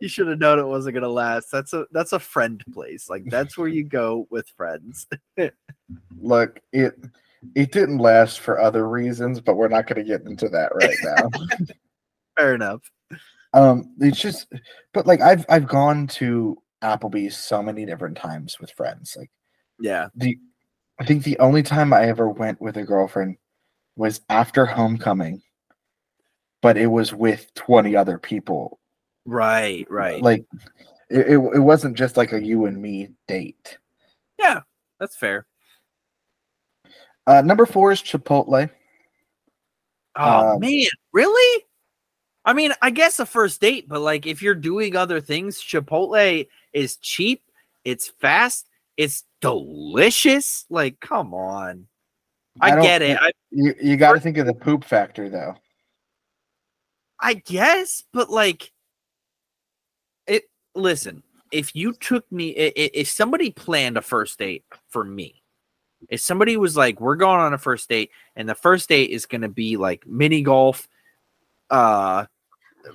[0.00, 1.50] You should have known it wasn't gonna last.
[1.50, 3.08] That's a that's a friend place.
[3.10, 5.06] Like that's where you go with friends.
[6.20, 6.94] Look, it
[7.56, 10.96] it didn't last for other reasons, but we're not going to get into that right
[11.02, 11.30] now.
[12.36, 12.82] Fair enough.
[13.54, 14.52] um, it's just,
[14.92, 19.16] but like I've I've gone to Applebee's so many different times with friends.
[19.18, 19.30] Like
[19.80, 20.08] Yeah.
[20.14, 20.38] the,
[21.00, 23.36] I think the only time I ever went with a girlfriend
[23.96, 25.42] was after homecoming.
[26.62, 28.80] but it was with 20 other people.
[29.24, 30.20] Right, right.
[30.22, 30.44] Like
[31.10, 33.78] it, it, it wasn't just like a you and me date.
[34.38, 34.60] yeah,
[34.98, 35.46] that's fair.
[37.26, 38.70] Uh, number four is Chipotle.
[40.16, 41.64] Oh Um, man, really?
[42.44, 46.46] I mean, I guess a first date, but like if you're doing other things, Chipotle
[46.72, 47.42] is cheap,
[47.84, 48.66] it's fast,
[48.96, 50.64] it's delicious.
[50.70, 51.86] Like, come on.
[52.60, 53.18] I, don't get it.
[53.20, 55.54] I, You, you got to think of the poop factor, though.
[57.20, 58.72] I guess, but like
[60.26, 60.44] it
[60.74, 65.42] listen, if you took me i- i- if somebody planned a first date for me,
[66.10, 69.24] if somebody was like, we're going on a first date, and the first date is
[69.24, 70.88] gonna be like mini golf,
[71.70, 72.26] uh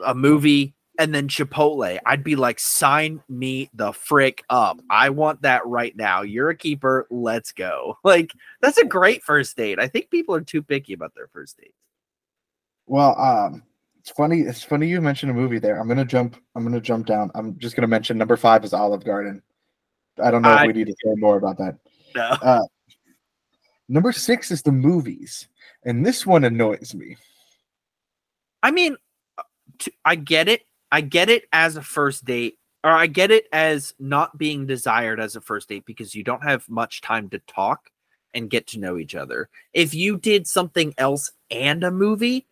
[0.06, 4.80] a movie, and then Chipotle, I'd be like, sign me the frick up.
[4.88, 6.22] I want that right now.
[6.22, 7.08] You're a keeper.
[7.10, 7.98] Let's go.
[8.04, 9.80] Like, that's a great first date.
[9.80, 11.74] I think people are too picky about their first dates.
[12.86, 13.64] Well, um,
[14.00, 14.42] it's funny.
[14.42, 15.80] It's funny you mentioned a movie there.
[15.80, 16.36] I'm gonna jump.
[16.56, 17.32] I'm gonna jump down.
[17.34, 19.42] I'm just gonna mention number five is Olive Garden.
[20.22, 21.78] I don't know I- if we need to say more about that.
[22.16, 22.68] No.
[23.90, 25.48] Number six is the movies,
[25.84, 27.18] and this one annoys me.
[28.62, 28.98] I mean,
[29.38, 29.44] uh,
[30.06, 30.62] I get it.
[30.92, 35.20] I get it as a first date, or I get it as not being desired
[35.20, 37.90] as a first date because you don't have much time to talk
[38.34, 39.50] and get to know each other.
[39.74, 42.48] If you did something else and a movie,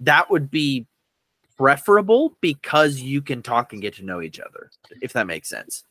[0.00, 0.86] that would be
[1.56, 4.70] preferable because you can talk and get to know each other,
[5.02, 5.84] if that makes sense.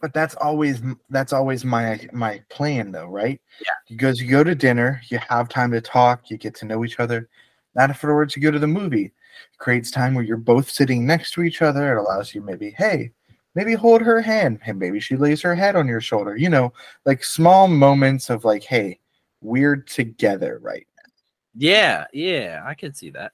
[0.00, 0.80] But that's always
[1.10, 3.40] that's always my my plan, though, right?
[3.60, 3.72] Yeah.
[3.88, 7.00] Because you go to dinner, you have time to talk, you get to know each
[7.00, 7.28] other.
[7.74, 9.12] Not afterwards, you go to the movie.
[9.52, 11.96] It creates time where you're both sitting next to each other.
[11.96, 13.12] It allows you maybe, hey,
[13.54, 16.36] maybe hold her hand, and maybe she lays her head on your shoulder.
[16.36, 16.72] You know,
[17.04, 19.00] like small moments of like, hey,
[19.40, 20.86] we're together, right?
[20.96, 21.12] Now.
[21.54, 23.32] Yeah, yeah, I can see that.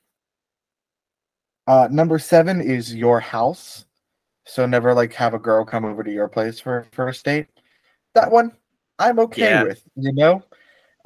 [1.66, 3.86] Uh, number seven is your house.
[4.46, 7.46] So never like have a girl come over to your place for a first date.
[8.14, 8.52] That one
[8.98, 9.62] I'm okay Yeah.
[9.62, 10.42] with, you know?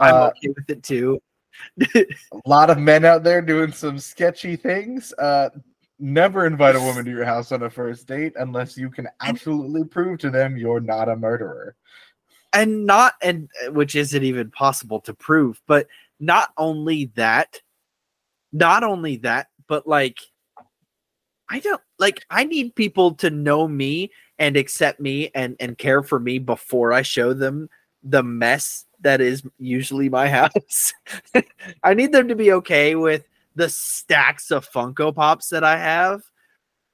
[0.01, 1.20] I'm Uh, okay with it too.
[1.94, 2.06] a
[2.46, 5.12] lot of men out there doing some sketchy things.
[5.14, 5.50] Uh,
[5.98, 9.84] never invite a woman to your house on a first date unless you can absolutely
[9.84, 11.74] prove to them you're not a murderer.
[12.52, 15.88] and not and uh, which isn't even possible to prove but
[16.20, 17.61] not only that
[18.52, 20.18] not only that but like
[21.50, 26.02] i don't like i need people to know me and accept me and and care
[26.02, 27.68] for me before i show them
[28.04, 30.92] the mess that is usually my house
[31.82, 33.24] i need them to be okay with
[33.55, 36.22] the stacks of funko pops that i have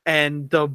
[0.06, 0.68] and the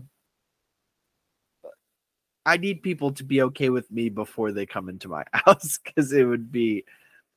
[2.45, 6.11] I need people to be okay with me before they come into my house because
[6.11, 6.83] it would be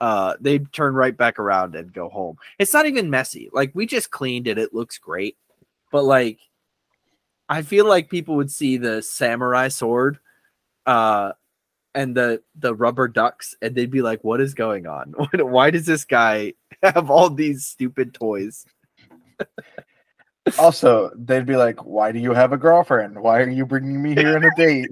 [0.00, 2.36] uh they'd turn right back around and go home.
[2.58, 3.50] It's not even messy.
[3.52, 4.58] Like we just cleaned it.
[4.58, 5.36] It looks great.
[5.90, 6.38] But like
[7.48, 10.18] I feel like people would see the samurai sword
[10.86, 11.32] uh
[11.94, 15.14] and the the rubber ducks and they'd be like what is going on?
[15.34, 18.66] Why does this guy have all these stupid toys?
[20.58, 23.16] Also, they'd be like, Why do you have a girlfriend?
[23.16, 24.90] Why are you bringing me here on a date?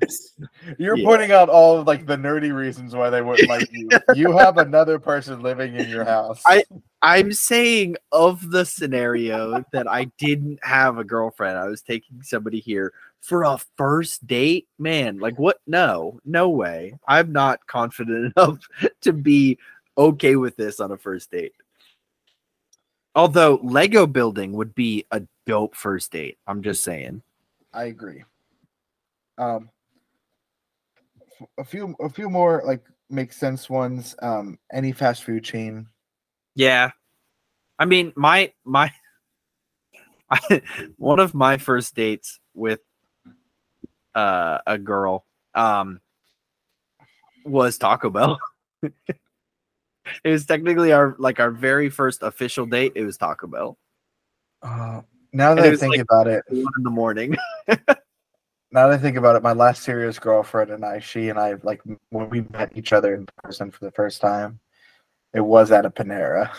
[0.78, 1.04] You're Yeah.
[1.04, 3.90] pointing out all of like the nerdy reasons why they wouldn't like you.
[4.14, 6.42] You have another person living in your house.
[6.46, 6.64] I-
[7.00, 11.56] I'm saying of the scenario that I didn't have a girlfriend.
[11.56, 14.66] I was taking somebody here for a first date.
[14.78, 15.60] Man, like what?
[15.66, 16.98] No, no way.
[17.06, 18.58] I'm not confident enough
[19.02, 19.58] to be
[19.96, 21.52] okay with this on a first date.
[23.14, 26.38] Although Lego building would be a dope first date.
[26.46, 27.22] I'm just saying.
[27.72, 28.24] I agree.
[29.38, 29.70] Um,
[31.58, 34.14] a few, a few more like make sense ones.
[34.20, 35.86] Um, any fast food chain.
[36.54, 36.90] Yeah.
[37.78, 38.90] I mean, my my
[40.96, 42.80] one of my first dates with
[44.14, 45.24] uh a girl
[45.54, 46.00] um
[47.44, 48.38] was Taco Bell.
[48.82, 48.92] it
[50.24, 52.92] was technically our like our very first official date.
[52.94, 53.78] It was Taco Bell.
[54.62, 57.36] Uh, now that I think like, about it, One in the morning.
[58.70, 61.54] now that I think about it, my last serious girlfriend and I, she and I,
[61.62, 64.60] like when we met each other in person for the first time,
[65.34, 66.50] it was at a Panera.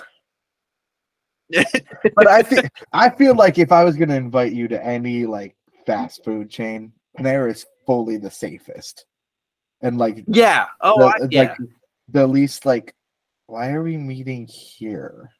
[2.15, 5.25] but I think I feel like if I was going to invite you to any
[5.25, 5.55] like
[5.85, 9.05] fast food chain, Panera is fully the safest,
[9.81, 10.67] and like yeah.
[10.81, 11.41] Oh, the, I, yeah.
[11.41, 11.57] like
[12.09, 12.93] the least like,
[13.47, 15.31] why are we meeting here?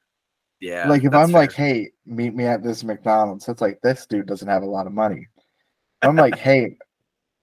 [0.60, 0.88] yeah.
[0.90, 4.48] like if I'm like, hey, meet me at this McDonald's, it's like this dude doesn't
[4.48, 5.28] have a lot of money.
[6.02, 6.78] I'm like, hey,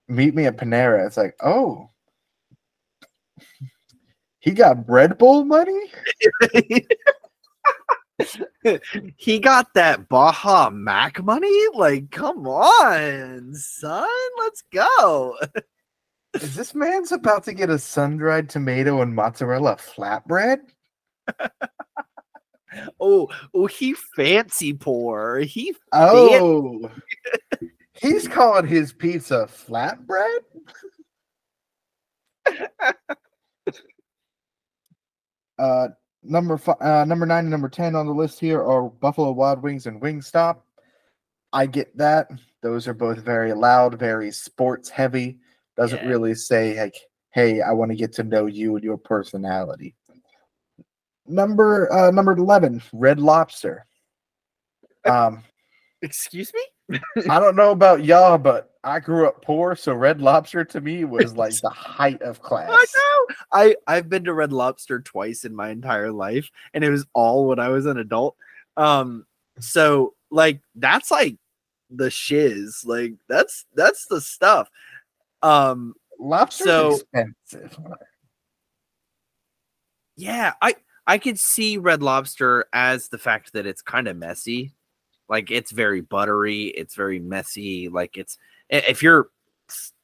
[0.09, 1.07] meet me at Panera.
[1.07, 1.91] It's like, oh,
[4.41, 5.91] He got bread bowl money?
[9.17, 11.67] he got that Baja Mac money?
[11.75, 14.09] Like, come on, son.
[14.39, 15.37] Let's go.
[16.35, 20.59] Is this man's about to get a sun-dried tomato and mozzarella flatbread?
[23.01, 25.39] Oh, oh, he fancy poor.
[25.39, 26.91] He Oh,
[28.01, 30.39] he's calling his pizza flatbread.
[35.59, 35.89] uh,
[36.23, 39.63] number five, uh, number nine, and number ten on the list here are Buffalo Wild
[39.63, 40.59] Wings and Wingstop.
[41.53, 42.31] I get that;
[42.63, 45.39] those are both very loud, very sports heavy.
[45.77, 46.09] Doesn't Yeah.
[46.09, 46.97] really say like,
[47.33, 49.95] "Hey, I want to get to know you and your personality."
[51.27, 53.85] Number uh, number eleven, Red Lobster.
[55.07, 55.45] Um,
[56.03, 56.61] excuse me?
[57.29, 61.05] I don't know about y'all, but I grew up poor, so Red Lobster to me
[61.05, 62.71] was like the height of class.
[62.71, 63.35] I know.
[63.53, 67.49] I I've been to Red Lobster twice in my entire life, and it was all
[67.49, 68.37] when I was an adult.
[68.77, 69.27] Um,
[69.59, 71.37] so like that's like
[71.91, 72.83] the shiz.
[72.85, 74.71] Like that's that's the stuff.
[75.43, 77.79] Um, Lobster's So- expensive.
[80.17, 80.75] yeah, I
[81.07, 84.73] I could see Red Lobster as the fact that it's kind of messy.
[85.29, 87.89] Like it's very buttery, it's very messy.
[87.89, 89.29] Like it's if you're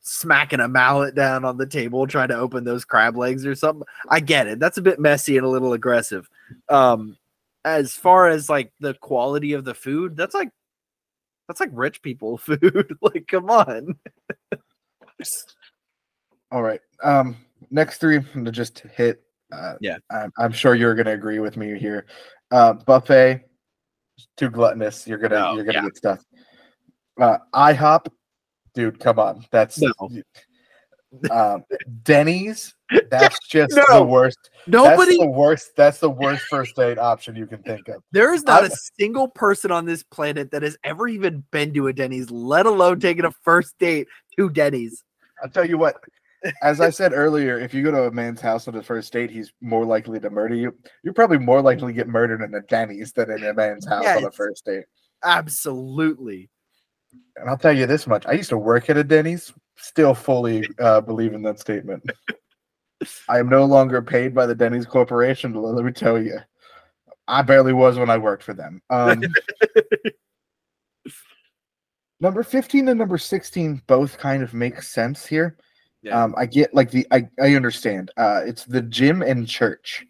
[0.01, 3.87] smacking a mallet down on the table trying to open those crab legs or something,
[4.09, 4.59] I get it.
[4.59, 6.29] That's a bit messy and a little aggressive.
[6.69, 7.17] Um
[7.65, 10.51] as far as like the quality of the food, that's like
[11.49, 12.97] that's like rich people food.
[13.01, 13.97] like come on.
[16.51, 16.81] All right.
[17.03, 17.37] Um,
[17.71, 19.23] next three I'm gonna just hit.
[19.53, 19.99] Uh, Yeah.
[20.11, 22.07] I'm, I'm sure you're gonna agree with me here.
[22.51, 23.45] Uh, buffet,
[24.37, 25.07] too gluttonous.
[25.07, 25.85] You're gonna No, you're gonna yeah.
[25.85, 26.25] get stuff.
[27.21, 28.07] Uh, IHOP,
[28.75, 29.45] dude, come on.
[29.51, 29.93] That's No.
[31.31, 31.65] um,
[32.03, 32.75] Denny's.
[33.11, 34.51] That's just the worst.
[34.67, 35.71] Nobody That's the worst.
[35.77, 38.03] That's the worst first date option you can think of.
[38.13, 41.89] There is not a single person on this planet that has ever even been to
[41.89, 44.09] a Denny's, let alone taken a first date
[44.39, 45.05] to Denny's.
[45.43, 45.97] I'll tell you what.
[46.63, 49.31] As I said earlier, if you go to a man's house on a first date,
[49.31, 50.75] he's more likely to murder you.
[51.03, 54.07] You're probably more likely to get murdered in a Denny's than in a man's house
[54.07, 54.85] on a first date.
[55.25, 56.51] Absolutely.
[57.37, 59.53] And I'll tell you this much: I used to work at a Denny's.
[59.77, 62.05] Still fully uh, believe in that statement.
[63.29, 65.55] I am no longer paid by the Denny's Corporation.
[65.55, 66.39] Let me tell you,
[67.27, 68.83] I barely was when I worked for them.
[68.91, 69.23] Um,
[72.21, 75.57] number fifteen and number sixteen both kind of make sense here.
[76.03, 76.23] Yeah.
[76.23, 78.11] Um, I get like the I I understand.
[78.17, 80.05] Uh, it's the gym and church.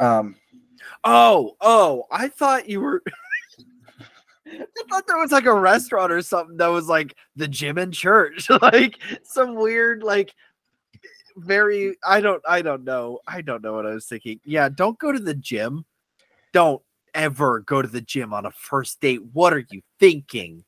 [0.00, 0.36] Um,
[1.04, 3.02] Oh, oh, I thought you were.
[4.46, 7.94] I thought there was like a restaurant or something that was like the gym and
[7.94, 10.34] church, like some weird, like
[11.36, 11.96] very.
[12.06, 12.42] I don't.
[12.48, 13.20] I don't know.
[13.26, 14.40] I don't know what I was thinking.
[14.44, 15.84] Yeah, don't go to the gym.
[16.52, 16.82] Don't
[17.14, 19.22] ever go to the gym on a first date.
[19.32, 20.64] What are you thinking?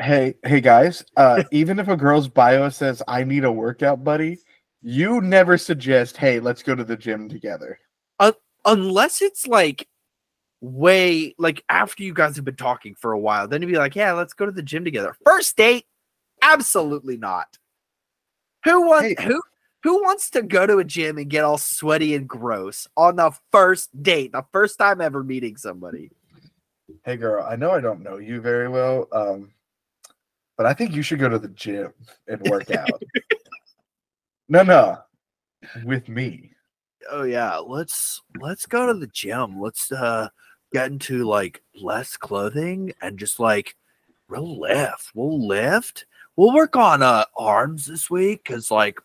[0.00, 4.38] Hey hey guys, uh, even if a girl's bio says I need a workout buddy,
[4.82, 7.78] you never suggest, hey, let's go to the gym together.
[8.64, 9.88] unless it's like
[10.60, 13.96] way like after you guys have been talking for a while, then you'd be like,
[13.96, 15.16] yeah, let's go to the gym together.
[15.24, 15.86] First date,
[16.42, 17.58] absolutely not.
[18.64, 19.26] Who wants Hey.
[19.26, 19.42] who
[19.82, 23.32] who wants to go to a gym and get all sweaty and gross on the
[23.50, 26.10] first date, the first time ever meeting somebody?
[27.04, 29.52] Hey girl, I know I don't know you very well, um,
[30.60, 31.90] but I think you should go to the gym
[32.28, 33.02] and work out.
[34.46, 34.98] no, no,
[35.84, 36.50] with me.
[37.10, 39.58] Oh yeah, let's let's go to the gym.
[39.58, 40.28] Let's uh
[40.70, 43.74] get into like less clothing and just like
[44.28, 45.12] we'll lift.
[45.14, 46.04] We'll lift.
[46.36, 49.00] We'll work on uh arms this week because like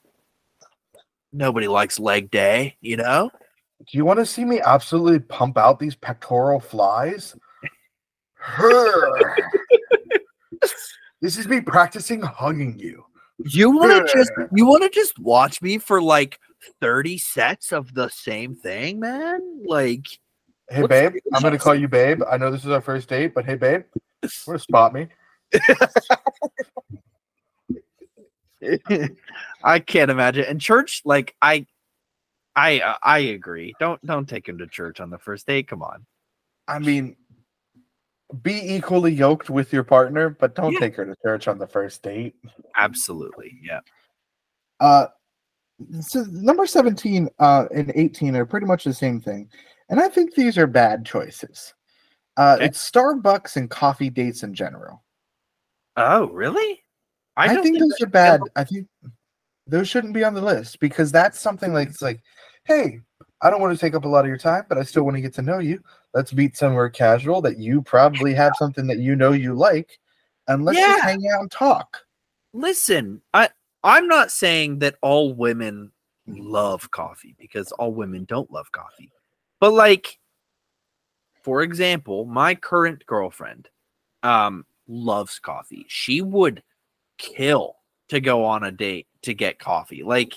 [1.31, 3.31] nobody likes leg day, you know?
[3.79, 7.33] Do you want to see me absolutely pump out these pectoral flies?
[8.33, 9.37] Her.
[11.25, 13.03] this is me practicing hugging you.
[13.39, 16.39] You wanna just you wanna just watch me for like
[16.79, 19.41] 30 sets of the same thing, man?
[19.65, 20.05] Like
[20.69, 22.21] Hey babe, I'm gonna call you babe.
[22.31, 23.85] I know this is our first date, but hey babe,
[24.45, 25.07] where to spot me?
[29.63, 30.45] I can't imagine.
[30.45, 31.65] And church, like I,
[32.55, 33.73] I, uh, I agree.
[33.79, 35.67] Don't don't take him to church on the first date.
[35.67, 36.05] Come on.
[36.67, 37.15] I mean,
[38.41, 40.79] be equally yoked with your partner, but don't Yeah.
[40.79, 42.35] take her to church on the first date.
[42.75, 43.81] Absolutely, yeah.
[44.79, 45.07] Uh,
[46.01, 49.49] so number 17 uh, and 18 are pretty much the same thing.
[49.89, 51.73] And I think these are bad choices.
[52.37, 52.65] Uh, Okay.
[52.65, 55.03] It's Starbucks and coffee dates in general.
[55.95, 56.83] Oh, really?
[57.37, 58.41] I, don't think those are bad.
[58.55, 58.87] I think
[59.67, 62.21] those shouldn't be on the list because that's something like it's like
[62.65, 62.99] hey,
[63.41, 65.15] I don't want to take up a lot of your time, but I still want
[65.15, 65.79] to get to know you.
[66.15, 69.99] Let's meet somewhere casual that you probably have something that you know you like,
[70.47, 71.99] and let's just hang out and talk.
[72.53, 73.49] Listen, I
[73.83, 75.91] I'm not saying that all women
[76.25, 79.11] love coffee because all women don't love coffee.
[79.59, 80.17] But like
[81.43, 83.69] for example, my current girlfriend
[84.23, 85.85] um loves coffee.
[85.89, 86.63] She would
[87.17, 87.75] kill
[88.09, 90.03] to go on a date to get coffee.
[90.03, 90.33] Like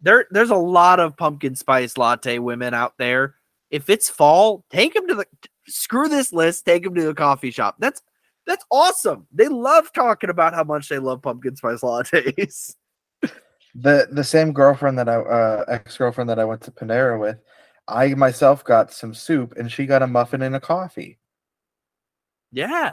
[0.00, 3.34] there there's a lot of pumpkin spice latte women out there.
[3.70, 5.26] If it's fall, take them to the
[5.66, 7.76] screw this list, take them to the coffee shop.
[7.78, 8.02] That's
[8.46, 9.26] that's awesome.
[9.32, 12.74] They love talking about how much they love pumpkin spice lattes.
[13.76, 17.38] The the same girlfriend that I uh, ex girlfriend that I went to Panera with,
[17.88, 21.18] I myself got some soup and she got a muffin and a coffee.
[22.52, 22.92] yeah.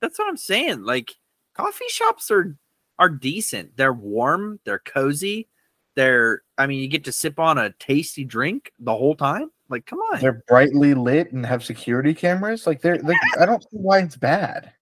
[0.00, 0.84] That's what I'm saying.
[0.84, 1.16] Like
[1.54, 2.56] coffee shops are
[2.98, 3.76] are decent.
[3.76, 5.48] They're warm, they're cozy.
[5.96, 9.50] They're I mean, you get to sip on a tasty drink the whole time.
[9.70, 10.20] Like come on.
[10.20, 12.66] They're brightly lit and have security cameras.
[12.66, 14.72] Like they're like I don't see why it's bad.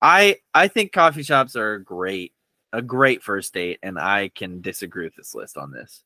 [0.00, 2.32] I I think coffee shops are great.
[2.72, 6.04] A great first date and I can disagree with this list on this.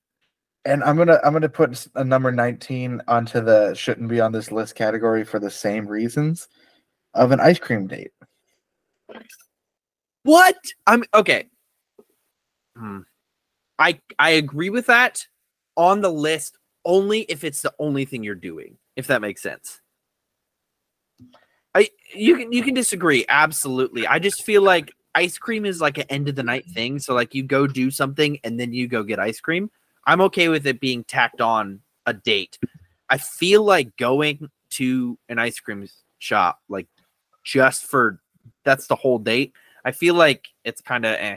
[0.64, 4.51] And I'm gonna I'm gonna put a number 19 onto the shouldn't be on this
[4.51, 6.49] list category for the same reasons
[7.14, 8.11] of an ice cream date.
[10.23, 10.57] What?
[10.87, 11.47] I'm okay.
[12.77, 13.01] Hmm.
[13.79, 15.25] I I agree with that
[15.77, 18.78] on the list only if it's the only thing you're doing.
[18.95, 19.82] If that makes sense.
[21.74, 24.07] I you can you can disagree absolutely.
[24.07, 26.99] I just feel like ice cream is like an end of the night thing.
[26.99, 29.70] So like you go do something and then you go get ice cream.
[30.07, 32.59] I'm okay with it being tacked on a date.
[33.11, 35.87] I feel like going to an ice cream
[36.18, 36.87] shop like
[37.45, 38.20] just for
[38.64, 39.53] that's the whole date.
[39.84, 41.37] I feel like it's kind of eh.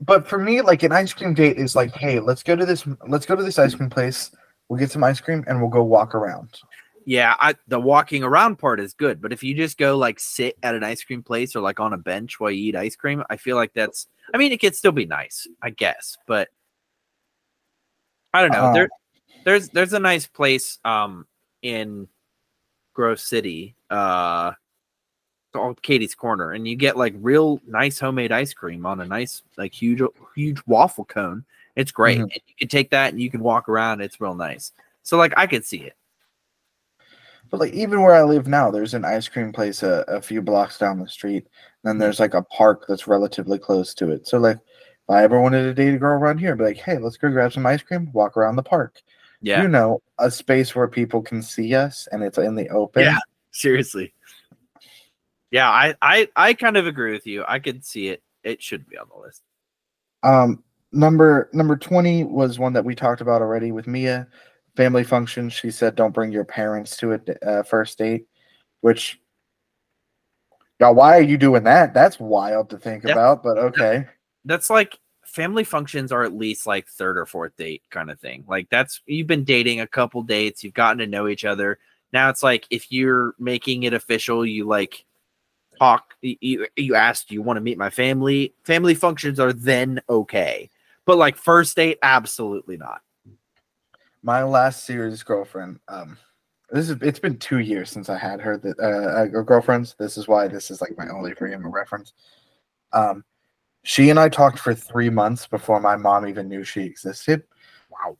[0.00, 2.86] But for me, like an ice cream date is like, hey, let's go to this
[3.06, 4.30] let's go to this ice cream place.
[4.68, 6.60] We'll get some ice cream and we'll go walk around.
[7.04, 10.56] Yeah, I, the walking around part is good, but if you just go like sit
[10.62, 13.22] at an ice cream place or like on a bench while you eat ice cream,
[13.28, 14.06] I feel like that's.
[14.32, 16.48] I mean, it could still be nice, I guess, but
[18.32, 18.66] I don't know.
[18.66, 18.88] Uh, there,
[19.44, 21.26] there's there's a nice place um
[21.62, 22.06] in
[22.94, 24.52] Grove City, uh,
[25.52, 29.42] called Katie's Corner, and you get like real nice homemade ice cream on a nice
[29.56, 30.00] like huge
[30.34, 31.44] huge waffle cone.
[31.76, 32.18] It's great.
[32.18, 32.22] Mhm.
[32.22, 34.00] And you can take that and you can walk around.
[34.00, 34.72] It's real nice.
[35.02, 35.94] So like I could see it.
[37.50, 40.40] But like even where I live now, there's an ice cream place a, a few
[40.40, 41.46] blocks down the street.
[41.82, 44.28] Then there's like a park that's relatively close to it.
[44.28, 46.76] So like if I ever wanted to date a girl around here, I'd be like,
[46.76, 49.02] hey, let's go grab some ice cream, walk around the park.
[49.40, 49.62] Yeah.
[49.62, 53.02] You know, a space where people can see us and it's in the open.
[53.02, 53.18] Yeah.
[53.52, 54.14] seriously
[55.50, 58.88] yeah i i i kind of agree with you i could see it it should
[58.88, 59.42] be on the list
[60.22, 64.26] Um, number number twenty was one that we talked about already with Mia.
[64.76, 65.50] Family function.
[65.50, 68.26] She said, "Don't bring your parents to a uh, first date,"
[68.82, 69.20] which,
[70.78, 71.92] y'all, why are you doing that?
[71.92, 73.12] That's wild to think Yeah.
[73.12, 73.42] about.
[73.42, 74.06] But okay,
[74.44, 78.44] that's like family functions are at least like third or fourth date kind of thing
[78.48, 81.78] like that's you've been dating a couple dates you've gotten to know each other
[82.12, 85.04] now it's like if you're making it official you like
[85.80, 90.00] talk you, you ask do you want to meet my family family functions are then
[90.08, 90.70] okay
[91.06, 93.00] but like first date absolutely not
[94.22, 95.80] my last serious girlfriend.
[95.88, 96.16] Um,
[96.70, 98.56] this is it's been two years since I had her.
[98.56, 99.96] That uh, uh, girlfriends.
[99.98, 102.12] This is why this is like my only frame of reference.
[102.92, 103.24] Um,
[103.82, 107.42] she and I talked for three months before my mom even knew she existed.
[107.90, 108.16] wow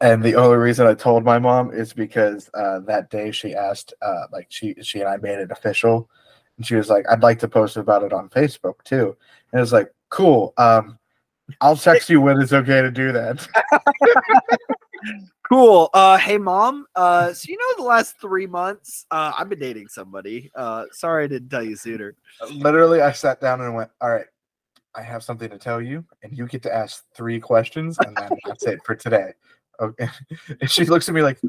[0.00, 3.94] And the only reason I told my mom is because uh, that day she asked,
[4.02, 6.10] uh, like she she and I made it official,
[6.60, 9.16] and she was like, "I'd like to post about it on Facebook too."
[9.50, 10.52] And it was like, "Cool.
[10.58, 10.98] Um,
[11.62, 13.48] I'll text you when it's okay to do that."
[15.48, 15.90] Cool.
[15.94, 16.86] Uh, hey mom.
[16.94, 20.48] Uh, so you know the last three months, uh, I've been dating somebody.
[20.54, 22.14] Uh, sorry I didn't tell you sooner.
[22.52, 24.26] Literally, I sat down and went, "All right,
[24.94, 28.30] I have something to tell you, and you get to ask three questions, and then
[28.46, 29.32] that's it for today."
[29.80, 30.08] Okay.
[30.60, 31.40] And she looks at me like,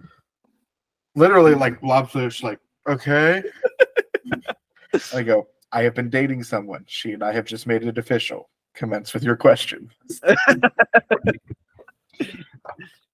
[1.13, 3.43] literally, like blobfish, like, "Okay."
[5.13, 6.83] I go, "I have been dating someone.
[6.87, 8.49] She and I have just made it official.
[8.73, 9.89] Commence with your question."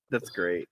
[0.09, 0.67] That's great.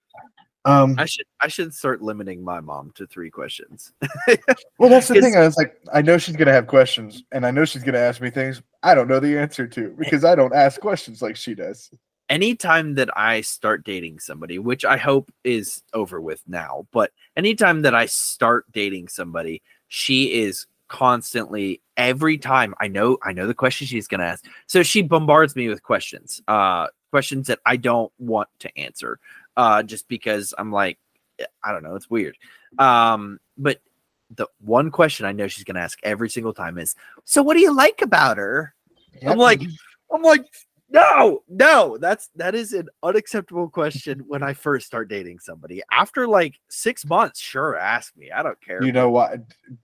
[0.65, 3.93] Um, I should I should start limiting my mom to three questions.
[4.79, 5.35] well, that's the thing.
[5.35, 8.19] I was like, I know she's gonna have questions, and I know she's gonna ask
[8.19, 11.53] me things I don't know the answer to because I don't ask questions like she
[11.53, 11.91] does.
[12.29, 17.81] anytime that I start dating somebody, which I hope is over with now, but anytime
[17.83, 23.53] that I start dating somebody, she is constantly every time I know I know the
[23.53, 24.45] question she's gonna ask.
[24.67, 26.41] So she bombards me with questions.
[26.47, 29.19] Uh questions that I don't want to answer,
[29.55, 30.99] uh, just because I'm like,
[31.63, 32.37] I don't know, it's weird.
[32.77, 33.79] Um, but
[34.35, 36.93] the one question I know she's gonna ask every single time is,
[37.23, 38.75] "So what do you like about her?"
[39.25, 39.61] I'm like,
[40.11, 40.45] I'm like,
[40.89, 45.81] no, no, that's that is an unacceptable question when I first start dating somebody.
[45.91, 48.31] After like six months, sure, ask me.
[48.31, 48.83] I don't care.
[48.83, 49.37] you know why?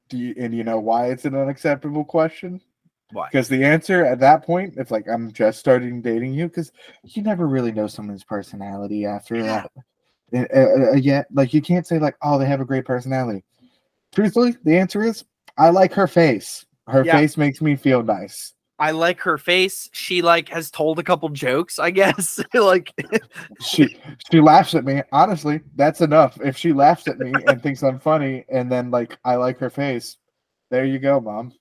[0.09, 2.61] Do you, and you know why it's an unacceptable question?
[3.11, 3.27] why?
[3.31, 6.71] Because the answer at that point, it's like I'm just starting dating you because
[7.03, 9.63] you never really know someone's personality after Yeah.
[10.33, 10.51] that.
[10.55, 13.43] Uh, uh, yet, like you can't say like, oh, they have a great personality.
[14.13, 15.25] Truthfully, the answer is
[15.57, 16.65] I like her face.
[16.87, 17.17] Her Yeah.
[17.17, 18.53] face makes me feel nice.
[18.81, 19.89] I like her face.
[19.93, 22.39] She like has told a couple jokes, I guess.
[22.53, 22.91] like
[23.61, 23.95] She
[24.31, 25.03] she laughs at me.
[25.11, 26.37] Honestly, that's enough.
[26.43, 29.69] If she laughs at me and thinks I'm funny, and then like I like her
[29.69, 30.17] face,
[30.71, 31.53] there you go, mom.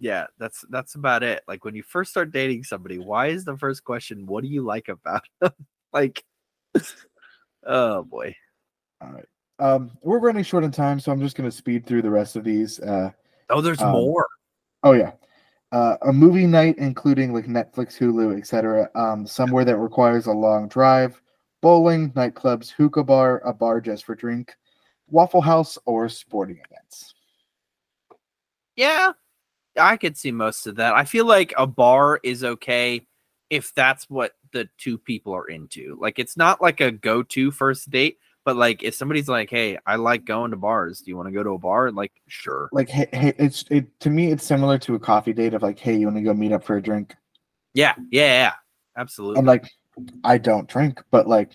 [0.00, 1.42] yeah, that's that's about it.
[1.46, 4.62] Like when you first start dating somebody, why is the first question, what do you
[4.62, 5.52] like about them?
[5.92, 6.24] like
[7.64, 8.34] oh boy.
[9.00, 9.26] All right.
[9.58, 12.44] Um, we're running short on time, so I'm just gonna speed through the rest of
[12.44, 12.80] these.
[12.80, 13.12] Uh,
[13.48, 14.26] Oh, there's Um, more.
[14.82, 15.12] Oh yeah.
[15.72, 18.88] Uh, a movie night including like Netflix, Hulu, etc.
[18.94, 21.20] Um, somewhere that requires a long drive,
[21.60, 24.54] bowling, nightclubs, hookah bar, a bar just for drink,
[25.08, 27.14] Waffle House, or sporting events.
[28.76, 29.12] Yeah,
[29.78, 30.94] I could see most of that.
[30.94, 33.06] I feel like a bar is okay
[33.50, 35.98] if that's what the two people are into.
[36.00, 39.96] Like it's not like a go-to first date, but like if somebody's like, "Hey, I
[39.96, 41.00] like going to bars.
[41.00, 42.70] Do you want to go to a bar?" Like, sure.
[42.72, 45.80] Like, hey, hey, it's it to me, it's similar to a coffee date of like,
[45.80, 47.14] hey, you want to go meet up for a drink?
[47.74, 48.52] Yeah, yeah, yeah.
[48.96, 49.40] Absolutely.
[49.40, 49.68] I'm like,
[50.22, 51.50] I don't drink, but like,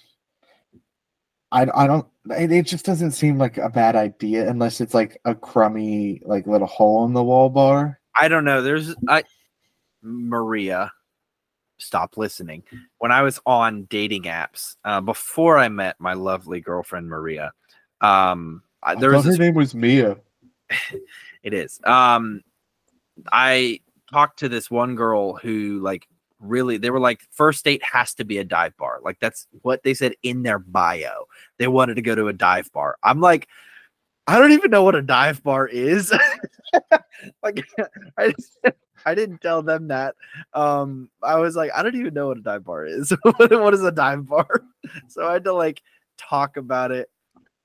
[1.54, 2.06] I I don't.
[2.30, 6.46] It, it just doesn't seem like a bad idea unless it's like a crummy like
[6.46, 8.02] little hole in the wall bar.
[8.14, 8.62] I don't know.
[8.62, 9.24] There's I
[10.02, 10.92] Maria.
[11.82, 12.64] Stop listening.
[13.00, 17.52] When I was on dating apps uh, before I met my lovely girlfriend Maria,
[18.02, 20.18] um, I- there was this her name was Mia.
[21.44, 21.80] It is.
[21.86, 22.44] Um,
[23.32, 23.80] I
[24.12, 26.08] talked to this one girl who like
[26.40, 29.00] really they were like first date has to be a dive bar.
[29.04, 31.26] Like that's what they said in their bio.
[31.58, 32.98] They wanted to go to a dive bar.
[33.04, 33.48] I'm like,
[34.28, 36.14] I don't even know what a dive bar is.
[37.44, 37.66] like
[38.18, 38.34] I
[39.06, 40.16] I didn't tell them that.
[40.54, 43.14] Um, I was like, I don't even know what a dive bar is.
[43.24, 44.64] what is a dive bar?
[45.08, 45.82] So I had to like
[46.18, 47.10] talk about it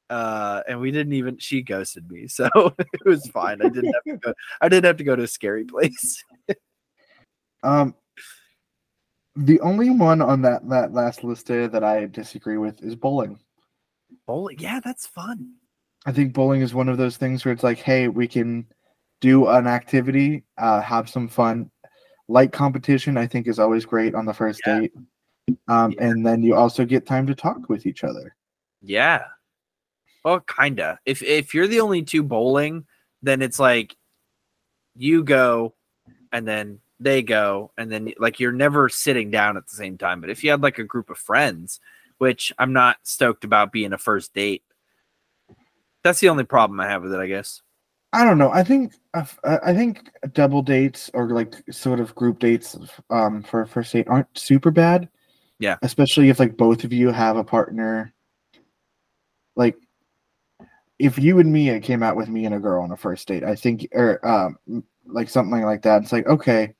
[0.08, 2.48] uh and we didn't even she ghosted me so
[2.78, 5.26] it was fine i didn't have to go i didn't have to go to a
[5.26, 6.22] scary place
[7.62, 7.94] Um,
[9.34, 13.38] the only one on that that last list there that I disagree with is bowling.
[14.26, 15.54] bowling yeah that's fun
[16.06, 18.64] I think bowling is one of those things where it's like, hey, we can
[19.20, 21.70] do an activity, uh, have some fun.
[22.28, 24.80] Light competition, I think, is always great on the first Yeah.
[24.80, 24.92] date.
[25.68, 26.08] Um, Yeah.
[26.08, 28.34] and then you also get time to talk with each other.
[28.82, 29.24] yeah
[30.24, 32.84] well kinda if if you're the only two bowling
[33.22, 33.96] then it's like
[34.94, 35.74] you go
[36.32, 40.20] and then they go and then like you're never sitting down at the same time
[40.20, 41.80] but if you had like a group of friends
[42.18, 44.62] which i'm not stoked about being a first date
[46.02, 47.62] that's the only problem i have with it i guess
[48.16, 48.50] I don't know.
[48.50, 52.74] I think I I think double dates or like sort of group dates
[53.10, 55.10] um, for a first date aren't super bad.
[55.58, 55.76] Yeah.
[55.82, 58.14] Especially if like both of you have a partner.
[59.54, 59.76] Like,
[60.98, 63.44] if you and Mia came out with me and a girl on a first date,
[63.44, 66.00] I think, or um, like something like that.
[66.02, 66.74] It's like okay,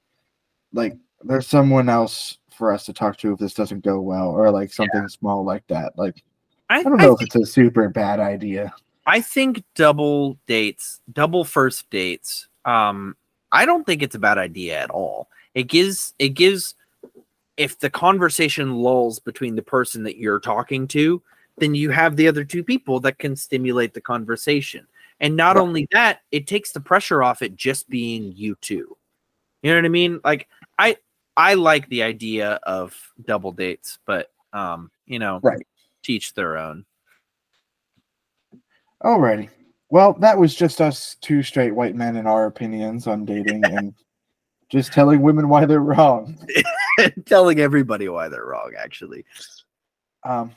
[0.73, 4.51] like there's someone else for us to talk to if this doesn't go well, or
[4.51, 5.99] like something small like that.
[5.99, 6.25] Like
[6.71, 8.73] i, I don't know if it's a super bad idea.
[9.07, 13.17] I think double dates, double first dates, um,
[13.53, 15.29] I don't think it's a bad idea at all.
[15.55, 16.75] It gives it gives
[17.57, 21.23] if the conversation lulls between the person that you're talking to,
[21.59, 24.87] then you have the other two people that can stimulate the conversation.
[25.21, 25.63] And not Right.
[25.63, 28.97] only that, it takes the pressure off it just being you two.
[29.63, 30.21] You know what I mean?
[30.25, 30.97] Like I
[31.37, 35.67] I like the idea of double dates, but um, you know, Right.
[36.03, 36.85] teach their own.
[39.07, 39.49] Alrighty.
[39.89, 43.95] Well, that was just us two straight white men and our opinions on dating and
[44.69, 46.37] just telling women why they're wrong.
[47.27, 49.25] telling everybody why they're wrong actually
[50.25, 50.51] Um,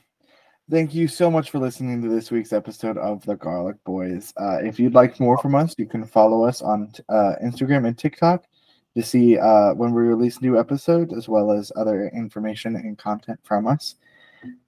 [0.67, 4.33] thank you so much for listening to this week's episode of the Garlic Boys.
[4.35, 7.99] Uh, if you'd like more from us, you can follow us on uh, Instagram and
[7.99, 8.45] TikTok
[8.97, 13.39] to see uh, when we release new episodes, as well as other information and content
[13.43, 13.93] from us.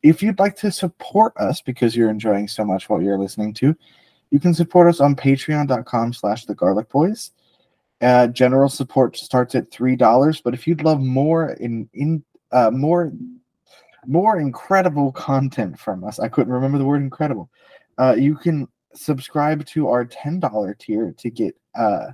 [0.04, 3.76] If you'd like to support us because you're enjoying so much what you're listening to,
[4.32, 7.32] you can support us on patreon.com slash the garlic boys.
[8.02, 12.72] Uh, general support starts at three dollars, but if you'd love more in in uh,
[12.72, 13.12] more
[14.06, 16.20] more incredible content from us.
[16.20, 17.50] I couldn't remember the word incredible.
[17.98, 22.08] Uh, you can subscribe to our $10 tier to get uh,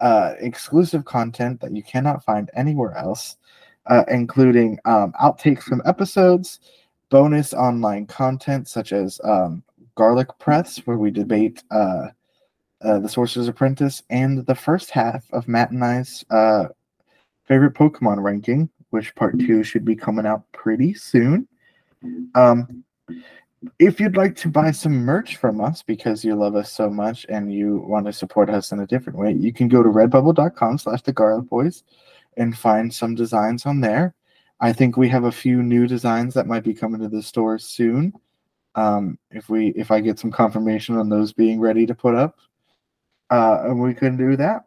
[0.00, 3.36] uh, exclusive content that you cannot find anywhere else,
[3.86, 6.60] uh, including um, outtakes from episodes,
[7.12, 9.62] bonus online content such as um,
[9.96, 12.08] Garlic Press, where we debate uh,
[12.80, 16.68] uh, The Sorcerer's Apprentice, and the first half of Matt and I's uh,
[17.44, 21.46] favorite Pokemon ranking, which part two should be coming out pretty soon.
[22.34, 22.82] Um,
[23.78, 27.26] if you'd like to buy some merch from us because you love us so much
[27.28, 30.78] and you want to support us in a different way, you can go to redbubble.com
[30.78, 31.84] slash the garlic boys
[32.38, 34.14] and find some designs on there.
[34.62, 37.58] I think we have a few new designs that might be coming to the store
[37.58, 38.12] soon.
[38.76, 42.38] Um, if we if I get some confirmation on those being ready to put up.
[43.28, 44.66] Uh, and we can do that.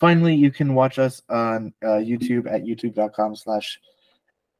[0.00, 3.80] Finally, you can watch us on uh, YouTube at youtube.com slash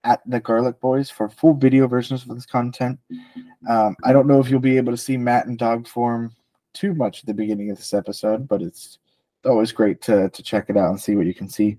[0.05, 2.99] at the Garlic Boys for full video versions of this content.
[3.69, 6.35] Um, I don't know if you'll be able to see Matt in dog form
[6.73, 8.99] too much at the beginning of this episode, but it's
[9.45, 11.79] always great to, to check it out and see what you can see.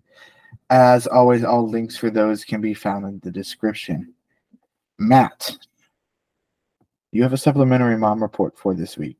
[0.70, 4.14] As always, all links for those can be found in the description.
[4.98, 5.58] Matt,
[7.12, 9.20] you have a supplementary mom report for this week.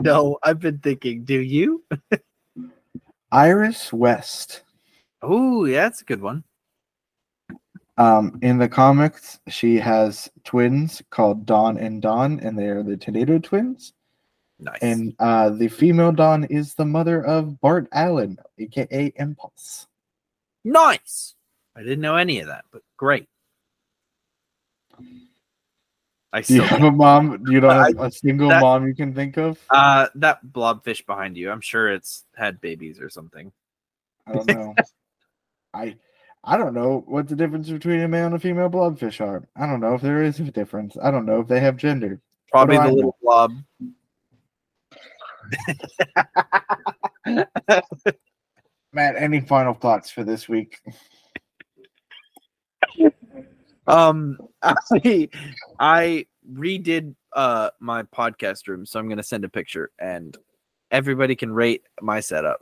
[0.00, 1.24] No, I've been thinking.
[1.24, 1.84] Do you?
[3.32, 4.62] Iris West.
[5.20, 6.44] Oh, yeah, that's a good one.
[7.98, 12.96] Um, in the comics, she has twins called Don and Dawn, and they are the
[12.96, 13.92] Tornado twins.
[14.60, 14.78] Nice.
[14.80, 19.87] And uh, the female Dawn is the mother of Bart Allen, aka Impulse.
[20.64, 21.34] Nice.
[21.76, 23.28] I didn't know any of that, but great.
[26.32, 27.44] I Do you have a mom?
[27.48, 29.58] You don't have a single that- mom you can think of?
[29.70, 31.50] uh that blobfish behind you.
[31.50, 33.52] I'm sure it's had babies or something.
[34.26, 34.74] I don't know.
[35.72, 35.96] I
[36.44, 39.48] I don't know what the difference between a male and a female blobfish are.
[39.56, 40.96] I don't know if there is a difference.
[41.02, 42.20] I don't know if they have gender.
[42.50, 43.54] Probably the I little blob.
[48.92, 50.80] Matt, any final thoughts for this week?
[53.86, 55.28] Um, I
[55.78, 60.36] I redid uh my podcast room, so I'm gonna send a picture, and
[60.90, 62.60] everybody can rate my setup.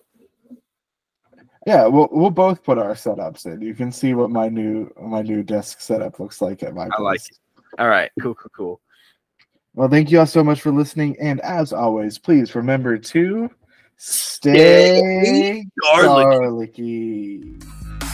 [1.66, 3.60] Yeah, we'll we'll both put our setups in.
[3.60, 7.02] You can see what my new my new desk setup looks like at my I
[7.02, 7.38] like it.
[7.78, 8.80] All right, cool, cool, cool.
[9.74, 13.50] Well, thank you all so much for listening, and as always, please remember to
[13.96, 16.26] stay Garlic.
[16.40, 17.40] garlicky.
[17.40, 18.05] We